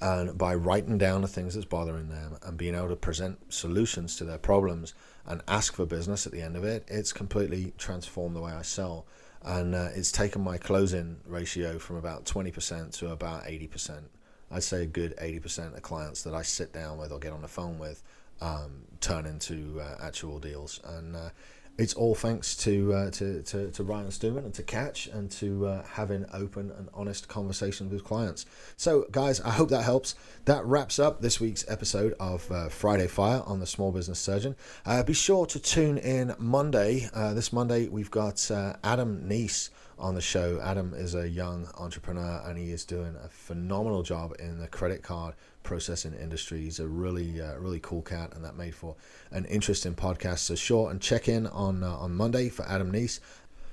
and 0.00 0.36
by 0.36 0.54
writing 0.54 0.98
down 0.98 1.22
the 1.22 1.28
things 1.28 1.54
that's 1.54 1.66
bothering 1.66 2.08
them 2.08 2.36
and 2.42 2.58
being 2.58 2.74
able 2.74 2.88
to 2.88 2.96
present 2.96 3.52
solutions 3.52 4.16
to 4.16 4.24
their 4.24 4.38
problems 4.38 4.94
and 5.26 5.40
ask 5.48 5.74
for 5.74 5.86
business 5.86 6.26
at 6.26 6.32
the 6.32 6.42
end 6.42 6.56
of 6.56 6.64
it, 6.64 6.84
it's 6.88 7.12
completely 7.12 7.72
transformed 7.78 8.36
the 8.36 8.40
way 8.40 8.52
I 8.52 8.62
sell 8.62 9.06
and 9.44 9.74
uh, 9.74 9.88
it's 9.94 10.12
taken 10.12 10.42
my 10.42 10.56
closing 10.56 11.18
ratio 11.26 11.78
from 11.78 11.96
about 11.96 12.24
20% 12.24 12.92
to 12.98 13.10
about 13.10 13.44
80%. 13.44 14.02
I'd 14.50 14.62
say 14.62 14.82
a 14.82 14.86
good 14.86 15.16
80% 15.16 15.74
of 15.74 15.82
clients 15.82 16.22
that 16.22 16.34
I 16.34 16.42
sit 16.42 16.72
down 16.72 16.98
with 16.98 17.10
or 17.10 17.18
get 17.18 17.32
on 17.32 17.42
the 17.42 17.48
phone 17.48 17.78
with 17.78 18.02
um, 18.40 18.82
turn 19.00 19.26
into 19.26 19.80
uh, 19.80 19.96
actual 20.02 20.38
deals. 20.38 20.80
And 20.84 21.16
uh, 21.16 21.30
it's 21.78 21.94
all 21.94 22.14
thanks 22.14 22.54
to, 22.56 22.92
uh, 22.92 23.10
to, 23.12 23.42
to, 23.42 23.70
to, 23.70 23.82
Ryan 23.82 24.10
Stewman 24.10 24.44
and 24.44 24.54
to 24.54 24.62
Catch 24.62 25.06
and 25.06 25.30
to 25.32 25.66
uh, 25.66 25.84
having 25.84 26.26
open 26.32 26.70
and 26.70 26.88
honest 26.92 27.28
conversations 27.28 27.92
with 27.92 28.04
clients. 28.04 28.44
So, 28.76 29.06
guys, 29.10 29.40
I 29.40 29.50
hope 29.50 29.70
that 29.70 29.82
helps. 29.82 30.14
That 30.44 30.64
wraps 30.64 30.98
up 30.98 31.22
this 31.22 31.40
week's 31.40 31.64
episode 31.68 32.14
of 32.20 32.50
uh, 32.50 32.68
Friday 32.68 33.06
Fire 33.06 33.42
on 33.46 33.60
the 33.60 33.66
Small 33.66 33.90
Business 33.90 34.18
Surgeon. 34.18 34.54
Uh, 34.84 35.02
be 35.02 35.14
sure 35.14 35.46
to 35.46 35.58
tune 35.58 35.98
in 35.98 36.34
Monday. 36.38 37.08
Uh, 37.14 37.32
this 37.32 37.52
Monday, 37.52 37.88
we've 37.88 38.10
got 38.10 38.50
uh, 38.50 38.74
Adam 38.84 39.24
Neese 39.26 39.70
on 39.98 40.14
the 40.14 40.20
show. 40.20 40.60
Adam 40.62 40.94
is 40.94 41.14
a 41.14 41.28
young 41.28 41.68
entrepreneur 41.78 42.42
and 42.44 42.58
he 42.58 42.72
is 42.72 42.84
doing 42.84 43.16
a 43.22 43.28
phenomenal 43.28 44.02
job 44.02 44.34
in 44.38 44.58
the 44.58 44.68
credit 44.68 45.02
card 45.02 45.34
processing 45.62 46.14
industry. 46.14 46.62
He's 46.62 46.80
a 46.80 46.86
really, 46.86 47.40
uh, 47.40 47.56
really 47.56 47.80
cool 47.80 48.02
cat, 48.02 48.32
and 48.34 48.44
that 48.44 48.56
made 48.56 48.74
for 48.74 48.96
an 49.30 49.44
interesting 49.46 49.94
podcast. 49.94 50.38
So 50.38 50.54
sure, 50.54 50.90
and 50.90 51.00
check 51.00 51.28
in 51.28 51.46
on 51.46 51.82
uh, 51.82 51.96
on 51.96 52.14
Monday 52.14 52.48
for 52.48 52.64
Adam 52.66 52.92
Neese. 52.92 53.20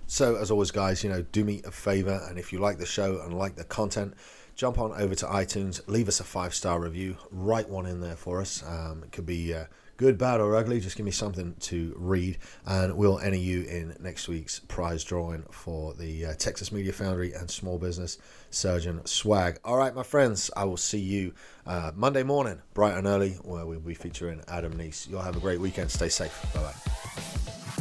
So 0.08 0.36
as 0.36 0.50
always, 0.50 0.72
guys, 0.72 1.04
you 1.04 1.10
know, 1.10 1.22
do 1.22 1.44
me 1.44 1.62
a 1.66 1.72
favor, 1.72 2.26
and 2.30 2.40
if 2.40 2.52
you 2.52 2.60
like 2.60 2.78
the 2.78 2.86
show 2.86 3.22
and 3.22 3.38
like 3.38 3.56
the 3.56 3.64
content, 3.64 4.16
jump 4.56 4.80
on 4.80 4.92
over 4.94 5.16
to 5.16 5.26
iTunes, 5.26 5.82
leave 5.88 6.08
us 6.08 6.20
a 6.20 6.24
five 6.24 6.54
star 6.54 6.80
review, 6.80 7.18
write 7.32 7.70
one 7.70 7.86
in 7.86 8.02
there 8.02 8.16
for 8.16 8.42
us. 8.42 8.64
Um, 8.68 9.04
it 9.04 9.12
could 9.12 9.26
be 9.26 9.54
uh, 9.54 9.66
good, 10.00 10.18
bad, 10.18 10.40
or 10.40 10.56
ugly. 10.56 10.80
Just 10.80 10.96
give 10.96 11.06
me 11.06 11.12
something 11.12 11.56
to 11.60 11.94
read, 11.98 12.38
and 12.66 12.96
we'll 12.96 13.20
enter 13.20 13.38
you 13.38 13.64
in 13.64 13.96
next 14.00 14.30
week's 14.30 14.60
prize 14.60 15.04
drawing 15.04 15.44
for 15.52 15.94
the 15.94 16.28
uh, 16.28 16.34
Texas 16.36 16.72
Media 16.72 16.94
Foundry 16.94 17.34
and 17.34 17.52
Small 17.52 17.78
Business 17.78 18.18
Surgeon 18.50 19.06
swag. 19.06 19.60
All 19.66 19.76
right, 19.76 19.94
my 19.94 20.04
friends, 20.04 20.50
I 20.56 20.64
will 20.64 20.78
see 20.78 21.00
you 21.00 21.34
uh, 21.68 21.92
Monday 21.94 22.24
morning, 22.24 22.62
bright 22.74 22.98
and 22.98 23.06
early, 23.06 23.32
where 23.44 23.66
we'll 23.66 23.82
be 23.82 23.94
featuring 23.94 24.42
Adam 24.48 24.74
Neese. 24.74 25.08
You'll 25.10 25.22
have 25.22 25.36
a 25.36 25.42
great 25.42 25.60
weekend. 25.60 25.92
Stay 25.92 26.10
safe. 26.10 26.34
Bye 26.54 26.62
bye. 26.62 26.74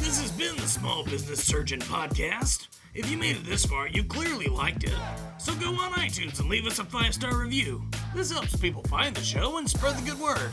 This 0.01 0.21
has 0.21 0.33
been 0.33 0.57
the 0.57 0.67
Small 0.67 1.05
Business 1.05 1.45
Surgeon 1.45 1.79
Podcast. 1.81 2.67
If 2.95 3.09
you 3.09 3.17
made 3.17 3.37
it 3.37 3.45
this 3.45 3.65
far, 3.65 3.87
you 3.87 4.03
clearly 4.03 4.47
liked 4.47 4.83
it. 4.83 4.97
So 5.39 5.55
go 5.55 5.69
on 5.69 5.93
iTunes 5.93 6.41
and 6.41 6.49
leave 6.49 6.67
us 6.67 6.81
a 6.81 6.85
five 6.85 7.15
star 7.15 7.37
review. 7.37 7.85
This 8.13 8.33
helps 8.33 8.57
people 8.57 8.83
find 8.85 9.15
the 9.15 9.23
show 9.23 9.59
and 9.59 9.71
spread 9.71 9.97
the 9.97 10.11
good 10.11 10.19
word 10.19 10.51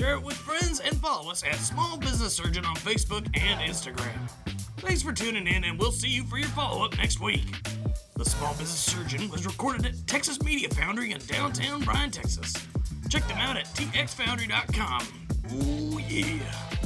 share 0.00 0.14
it 0.14 0.22
with 0.22 0.36
friends, 0.36 0.80
and 0.80 0.96
follow 0.96 1.30
us 1.30 1.44
at 1.44 1.56
Small 1.56 1.98
Business 1.98 2.32
Surgeon 2.32 2.64
on 2.64 2.74
Facebook 2.76 3.26
and 3.38 3.60
Instagram. 3.60 4.30
Thanks 4.78 5.02
for 5.02 5.12
tuning 5.12 5.46
in, 5.46 5.62
and 5.64 5.78
we'll 5.78 5.92
see 5.92 6.08
you 6.08 6.24
for 6.24 6.38
your 6.38 6.48
follow 6.48 6.86
up 6.86 6.96
next 6.96 7.20
week. 7.20 7.44
The 8.16 8.24
Small 8.24 8.52
Business 8.52 8.78
Surgeon 8.78 9.28
was 9.28 9.44
recorded 9.44 9.84
at 9.84 10.06
Texas 10.06 10.42
Media 10.42 10.70
Foundry 10.70 11.12
in 11.12 11.18
downtown 11.26 11.82
Bryan, 11.82 12.10
Texas. 12.10 12.54
Check 13.10 13.28
them 13.28 13.36
out 13.36 13.58
at 13.58 13.66
txfoundry.com. 13.66 15.06
Ooh, 15.52 16.00
yeah. 16.08 16.79